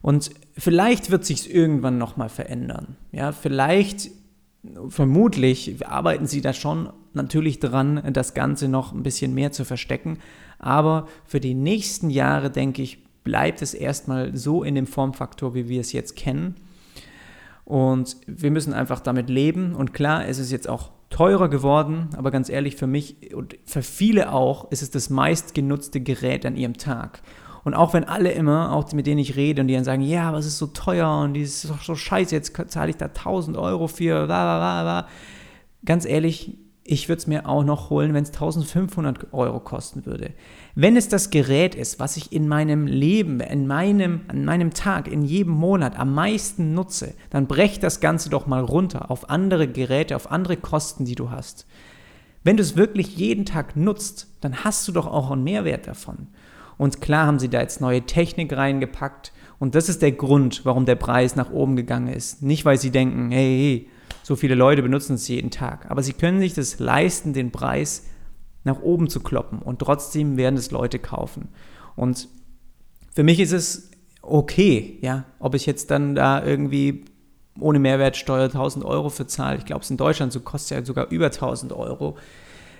Und 0.00 0.30
vielleicht 0.56 1.10
wird 1.10 1.24
sich 1.24 1.52
irgendwann 1.52 1.98
nochmal 1.98 2.28
verändern. 2.28 2.96
Ja, 3.12 3.32
vielleicht, 3.32 4.10
vermutlich 4.88 5.86
arbeiten 5.86 6.26
sie 6.26 6.40
da 6.40 6.52
schon 6.52 6.90
natürlich 7.12 7.60
dran, 7.60 8.02
das 8.12 8.34
Ganze 8.34 8.68
noch 8.68 8.92
ein 8.92 9.02
bisschen 9.02 9.34
mehr 9.34 9.52
zu 9.52 9.64
verstecken. 9.64 10.18
Aber 10.58 11.08
für 11.26 11.40
die 11.40 11.54
nächsten 11.54 12.10
Jahre, 12.10 12.50
denke 12.50 12.82
ich, 12.82 13.04
bleibt 13.24 13.62
es 13.62 13.74
erstmal 13.74 14.36
so 14.36 14.62
in 14.62 14.74
dem 14.74 14.86
Formfaktor, 14.86 15.54
wie 15.54 15.68
wir 15.68 15.80
es 15.80 15.92
jetzt 15.92 16.16
kennen. 16.16 16.56
Und 17.64 18.16
wir 18.26 18.50
müssen 18.50 18.74
einfach 18.74 19.00
damit 19.00 19.30
leben. 19.30 19.74
Und 19.74 19.94
klar, 19.94 20.26
es 20.26 20.38
ist 20.38 20.52
jetzt 20.52 20.68
auch 20.68 20.90
teurer 21.10 21.48
geworden, 21.48 22.08
aber 22.16 22.30
ganz 22.30 22.48
ehrlich, 22.48 22.76
für 22.76 22.86
mich 22.86 23.34
und 23.34 23.56
für 23.64 23.82
viele 23.82 24.32
auch 24.32 24.70
ist 24.70 24.82
es 24.82 24.90
das 24.90 25.10
meistgenutzte 25.10 26.00
Gerät 26.00 26.44
an 26.44 26.56
ihrem 26.56 26.76
Tag. 26.76 27.22
Und 27.62 27.72
auch 27.72 27.94
wenn 27.94 28.04
alle 28.04 28.32
immer, 28.32 28.72
auch 28.72 28.92
mit 28.92 29.06
denen 29.06 29.20
ich 29.20 29.36
rede 29.36 29.62
und 29.62 29.68
die 29.68 29.74
dann 29.74 29.84
sagen, 29.84 30.02
ja, 30.02 30.28
aber 30.28 30.38
es 30.38 30.46
ist 30.46 30.58
so 30.58 30.66
teuer 30.66 31.20
und 31.22 31.36
es 31.36 31.64
ist 31.64 31.70
doch 31.70 31.82
so 31.82 31.94
scheiße, 31.94 32.34
jetzt 32.34 32.52
zahle 32.66 32.90
ich 32.90 32.96
da 32.96 33.06
1000 33.06 33.56
Euro 33.56 33.86
für, 33.86 34.26
bla, 34.26 34.58
bla, 34.58 34.82
bla. 34.82 35.08
ganz 35.84 36.04
ehrlich, 36.04 36.58
ich 36.86 37.08
würde 37.08 37.18
es 37.18 37.26
mir 37.26 37.48
auch 37.48 37.64
noch 37.64 37.88
holen, 37.88 38.12
wenn 38.12 38.24
es 38.24 38.32
1500 38.32 39.32
Euro 39.32 39.58
kosten 39.58 40.04
würde. 40.04 40.32
Wenn 40.74 40.98
es 40.98 41.08
das 41.08 41.30
Gerät 41.30 41.74
ist, 41.74 41.98
was 41.98 42.18
ich 42.18 42.30
in 42.30 42.46
meinem 42.46 42.86
Leben, 42.86 43.40
in 43.40 43.66
meinem, 43.66 44.20
an 44.28 44.44
meinem 44.44 44.74
Tag, 44.74 45.08
in 45.08 45.22
jedem 45.22 45.54
Monat 45.54 45.98
am 45.98 46.14
meisten 46.14 46.74
nutze, 46.74 47.14
dann 47.30 47.46
brech 47.46 47.80
das 47.80 48.00
Ganze 48.00 48.28
doch 48.28 48.46
mal 48.46 48.62
runter 48.62 49.10
auf 49.10 49.30
andere 49.30 49.66
Geräte, 49.66 50.14
auf 50.14 50.30
andere 50.30 50.58
Kosten, 50.58 51.06
die 51.06 51.14
du 51.14 51.30
hast. 51.30 51.66
Wenn 52.42 52.58
du 52.58 52.62
es 52.62 52.76
wirklich 52.76 53.16
jeden 53.16 53.46
Tag 53.46 53.76
nutzt, 53.76 54.28
dann 54.42 54.62
hast 54.62 54.86
du 54.86 54.92
doch 54.92 55.06
auch 55.06 55.30
einen 55.30 55.42
Mehrwert 55.42 55.86
davon. 55.86 56.26
Und 56.76 57.00
klar 57.00 57.26
haben 57.26 57.38
sie 57.38 57.48
da 57.48 57.60
jetzt 57.60 57.80
neue 57.80 58.02
Technik 58.02 58.54
reingepackt. 58.54 59.32
Und 59.58 59.74
das 59.74 59.88
ist 59.88 60.02
der 60.02 60.12
Grund, 60.12 60.66
warum 60.66 60.84
der 60.84 60.96
Preis 60.96 61.34
nach 61.34 61.50
oben 61.50 61.76
gegangen 61.76 62.08
ist. 62.08 62.42
Nicht, 62.42 62.66
weil 62.66 62.78
sie 62.78 62.90
denken, 62.90 63.30
hey, 63.30 63.56
hey 63.58 63.90
so 64.24 64.36
viele 64.36 64.54
Leute 64.54 64.82
benutzen 64.82 65.14
es 65.14 65.28
jeden 65.28 65.50
Tag. 65.50 65.90
Aber 65.90 66.02
sie 66.02 66.14
können 66.14 66.40
sich 66.40 66.54
das 66.54 66.78
leisten, 66.78 67.34
den 67.34 67.52
Preis 67.52 68.06
nach 68.64 68.80
oben 68.80 69.10
zu 69.10 69.20
kloppen. 69.20 69.58
Und 69.58 69.80
trotzdem 69.80 70.38
werden 70.38 70.56
es 70.56 70.70
Leute 70.70 70.98
kaufen. 70.98 71.48
Und 71.94 72.28
für 73.14 73.22
mich 73.22 73.38
ist 73.38 73.52
es 73.52 73.90
okay, 74.22 74.98
ja, 75.02 75.26
ob 75.38 75.54
ich 75.54 75.66
jetzt 75.66 75.90
dann 75.90 76.14
da 76.14 76.42
irgendwie 76.42 77.04
ohne 77.60 77.78
Mehrwertsteuer 77.78 78.44
1000 78.44 78.82
Euro 78.86 79.10
für 79.10 79.26
zahle. 79.26 79.58
Ich 79.58 79.66
glaube, 79.66 79.82
es 79.82 79.90
in 79.90 79.98
Deutschland 79.98 80.32
so 80.32 80.40
kostet 80.40 80.78
ja 80.78 80.84
sogar 80.86 81.10
über 81.10 81.26
1000 81.26 81.74
Euro. 81.74 82.16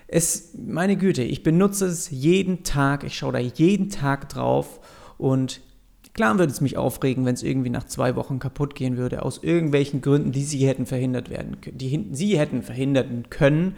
Es, 0.08 0.54
meine 0.56 0.96
Güte, 0.96 1.22
ich 1.22 1.42
benutze 1.42 1.84
es 1.84 2.08
jeden 2.08 2.64
Tag, 2.64 3.04
ich 3.04 3.18
schaue 3.18 3.34
da 3.34 3.38
jeden 3.38 3.90
Tag 3.90 4.30
drauf 4.30 4.80
und 5.18 5.60
klar 6.14 6.38
würde 6.38 6.52
es 6.52 6.60
mich 6.60 6.76
aufregen, 6.76 7.26
wenn 7.26 7.34
es 7.34 7.42
irgendwie 7.42 7.70
nach 7.70 7.84
zwei 7.84 8.16
Wochen 8.16 8.38
kaputt 8.38 8.74
gehen 8.74 8.96
würde, 8.96 9.22
aus 9.22 9.42
irgendwelchen 9.42 10.00
Gründen, 10.00 10.32
die 10.32 10.44
sie 10.44 10.66
hätten 10.66 10.86
verhindert 10.86 11.28
werden 11.28 11.60
können, 11.60 11.78
die 11.78 12.08
sie 12.12 12.38
hätten 12.38 12.62
verhindern 12.62 13.26
können. 13.28 13.74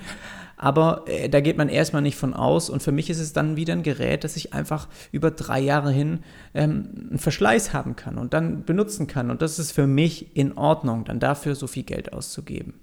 Aber 0.59 1.05
äh, 1.07 1.29
da 1.29 1.41
geht 1.41 1.59
man 1.59 1.69
erstmal 1.69 2.01
nicht 2.01 2.17
von 2.17 2.33
aus. 2.33 2.71
Und 2.71 2.83
für 2.83 2.93
mich 2.93 3.11
ist 3.11 3.19
es 3.19 3.33
dann 3.33 3.57
wieder 3.57 3.75
ein 3.75 3.83
Gerät, 3.83 4.25
das 4.25 4.37
ich 4.37 4.55
einfach 4.55 4.89
über 5.13 5.31
drei 5.31 5.61
Jahre 5.61 5.91
hin 5.91 6.21
ähm, 6.55 7.09
einen 7.11 7.19
Verschleiß 7.19 7.75
haben 7.75 7.97
kann 7.97 8.17
und 8.17 8.33
dann 8.33 8.65
benutzen 8.65 9.07
kann. 9.07 9.31
Und 9.31 9.43
das 9.43 9.59
ist 9.59 9.73
für 9.73 9.87
mich 9.87 10.35
in 10.35 10.57
Ordnung, 10.57 11.05
dann 11.05 11.21
dafür 11.21 11.55
so 11.55 11.67
viel 11.67 11.83
Geld 11.83 12.13
auszugeben 12.13 12.75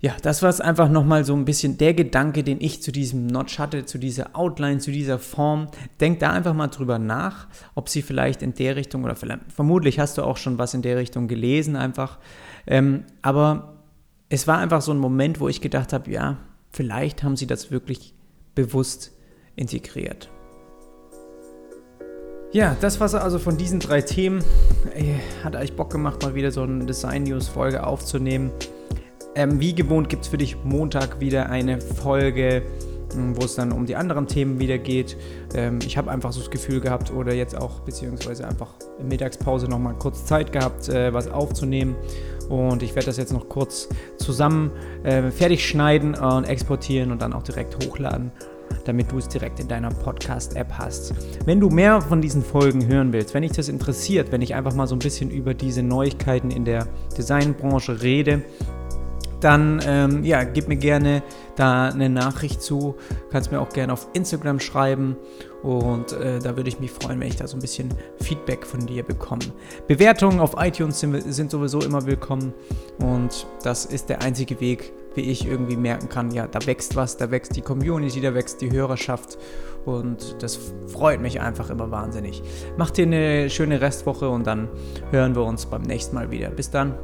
ja, 0.00 0.14
das 0.22 0.42
war 0.42 0.48
es 0.48 0.60
einfach 0.60 0.88
nochmal 0.88 1.24
so 1.24 1.34
ein 1.34 1.44
bisschen 1.44 1.76
der 1.76 1.92
Gedanke, 1.92 2.44
den 2.44 2.60
ich 2.60 2.82
zu 2.82 2.92
diesem 2.92 3.26
Notch 3.26 3.58
hatte, 3.58 3.84
zu 3.84 3.98
dieser 3.98 4.36
Outline, 4.36 4.78
zu 4.78 4.92
dieser 4.92 5.18
Form. 5.18 5.66
Denk 6.00 6.20
da 6.20 6.30
einfach 6.30 6.54
mal 6.54 6.68
drüber 6.68 7.00
nach, 7.00 7.48
ob 7.74 7.88
sie 7.88 8.02
vielleicht 8.02 8.42
in 8.42 8.54
der 8.54 8.76
Richtung 8.76 9.02
oder 9.02 9.16
vermutlich 9.48 9.98
hast 9.98 10.16
du 10.16 10.22
auch 10.22 10.36
schon 10.36 10.56
was 10.56 10.72
in 10.74 10.82
der 10.82 10.98
Richtung 10.98 11.26
gelesen 11.26 11.74
einfach. 11.74 12.18
Ähm, 12.68 13.04
aber 13.22 13.74
es 14.28 14.46
war 14.46 14.58
einfach 14.58 14.82
so 14.82 14.92
ein 14.92 14.98
Moment, 14.98 15.40
wo 15.40 15.48
ich 15.48 15.60
gedacht 15.60 15.92
habe, 15.92 16.08
ja, 16.12 16.36
vielleicht 16.70 17.24
haben 17.24 17.36
sie 17.36 17.48
das 17.48 17.72
wirklich 17.72 18.14
bewusst 18.54 19.12
integriert. 19.56 20.30
Ja, 22.52 22.76
das 22.80 23.00
war 23.00 23.12
also 23.20 23.40
von 23.40 23.56
diesen 23.56 23.80
drei 23.80 24.00
Themen. 24.00 24.44
Hat 25.42 25.56
eigentlich 25.56 25.74
Bock 25.74 25.90
gemacht, 25.90 26.22
mal 26.22 26.36
wieder 26.36 26.52
so 26.52 26.62
eine 26.62 26.86
Design-News-Folge 26.86 27.84
aufzunehmen. 27.84 28.52
Ähm, 29.34 29.60
wie 29.60 29.74
gewohnt 29.74 30.08
gibt 30.08 30.24
es 30.24 30.28
für 30.28 30.38
dich 30.38 30.56
Montag 30.64 31.20
wieder 31.20 31.50
eine 31.50 31.80
Folge, 31.80 32.62
hm, 33.12 33.36
wo 33.36 33.44
es 33.44 33.54
dann 33.54 33.72
um 33.72 33.86
die 33.86 33.96
anderen 33.96 34.26
Themen 34.26 34.58
wieder 34.58 34.78
geht. 34.78 35.16
Ähm, 35.54 35.78
ich 35.84 35.96
habe 35.96 36.10
einfach 36.10 36.32
so 36.32 36.40
das 36.40 36.50
Gefühl 36.50 36.80
gehabt 36.80 37.12
oder 37.12 37.34
jetzt 37.34 37.56
auch 37.56 37.80
beziehungsweise 37.80 38.46
einfach 38.46 38.74
in 38.98 39.08
Mittagspause 39.08 39.68
nochmal 39.68 39.94
kurz 39.94 40.24
Zeit 40.24 40.52
gehabt, 40.52 40.88
äh, 40.88 41.12
was 41.12 41.28
aufzunehmen. 41.28 41.96
Und 42.48 42.82
ich 42.82 42.94
werde 42.94 43.06
das 43.06 43.18
jetzt 43.18 43.32
noch 43.32 43.48
kurz 43.48 43.88
zusammen 44.16 44.70
äh, 45.04 45.30
fertig 45.30 45.68
schneiden 45.68 46.14
und 46.14 46.44
exportieren 46.44 47.12
und 47.12 47.22
dann 47.22 47.32
auch 47.32 47.42
direkt 47.42 47.84
hochladen 47.84 48.32
damit 48.84 49.10
du 49.12 49.18
es 49.18 49.28
direkt 49.28 49.60
in 49.60 49.68
deiner 49.68 49.90
Podcast-App 49.90 50.72
hast. 50.72 51.14
Wenn 51.44 51.60
du 51.60 51.68
mehr 51.68 52.00
von 52.00 52.20
diesen 52.20 52.42
Folgen 52.42 52.86
hören 52.86 53.12
willst, 53.12 53.34
wenn 53.34 53.42
dich 53.42 53.52
das 53.52 53.68
interessiert, 53.68 54.32
wenn 54.32 54.42
ich 54.42 54.54
einfach 54.54 54.74
mal 54.74 54.86
so 54.86 54.94
ein 54.94 54.98
bisschen 54.98 55.30
über 55.30 55.54
diese 55.54 55.82
Neuigkeiten 55.82 56.50
in 56.50 56.64
der 56.64 56.86
Designbranche 57.16 58.02
rede, 58.02 58.42
dann 59.40 59.80
ähm, 59.86 60.24
ja, 60.24 60.44
gib 60.44 60.68
mir 60.68 60.76
gerne 60.76 61.22
da 61.56 61.88
eine 61.88 62.08
Nachricht 62.08 62.62
zu. 62.62 62.96
Kannst 63.30 63.52
mir 63.52 63.60
auch 63.60 63.70
gerne 63.70 63.92
auf 63.92 64.08
Instagram 64.12 64.60
schreiben 64.60 65.16
und 65.62 66.12
äh, 66.12 66.38
da 66.38 66.56
würde 66.56 66.68
ich 66.68 66.78
mich 66.78 66.90
freuen, 66.90 67.20
wenn 67.20 67.28
ich 67.28 67.36
da 67.36 67.46
so 67.46 67.56
ein 67.56 67.60
bisschen 67.60 67.92
Feedback 68.20 68.64
von 68.64 68.86
dir 68.86 69.02
bekomme. 69.02 69.42
Bewertungen 69.86 70.40
auf 70.40 70.54
iTunes 70.58 71.00
sind, 71.00 71.20
sind 71.32 71.50
sowieso 71.50 71.80
immer 71.80 72.06
willkommen 72.06 72.52
und 73.00 73.46
das 73.62 73.84
ist 73.84 74.08
der 74.08 74.22
einzige 74.22 74.60
Weg, 74.60 74.92
wie 75.14 75.22
ich 75.22 75.46
irgendwie 75.46 75.76
merken 75.76 76.08
kann, 76.08 76.30
ja, 76.30 76.46
da 76.46 76.64
wächst 76.66 76.94
was, 76.94 77.16
da 77.16 77.30
wächst 77.30 77.56
die 77.56 77.62
Community, 77.62 78.20
da 78.20 78.34
wächst 78.34 78.60
die 78.60 78.70
Hörerschaft 78.70 79.36
und 79.84 80.36
das 80.40 80.58
freut 80.86 81.20
mich 81.20 81.40
einfach 81.40 81.70
immer 81.70 81.90
wahnsinnig. 81.90 82.42
Mach 82.76 82.90
dir 82.90 83.06
eine 83.06 83.50
schöne 83.50 83.80
Restwoche 83.80 84.28
und 84.28 84.46
dann 84.46 84.68
hören 85.10 85.34
wir 85.34 85.42
uns 85.44 85.66
beim 85.66 85.82
nächsten 85.82 86.14
Mal 86.14 86.30
wieder. 86.30 86.50
Bis 86.50 86.70
dann. 86.70 86.94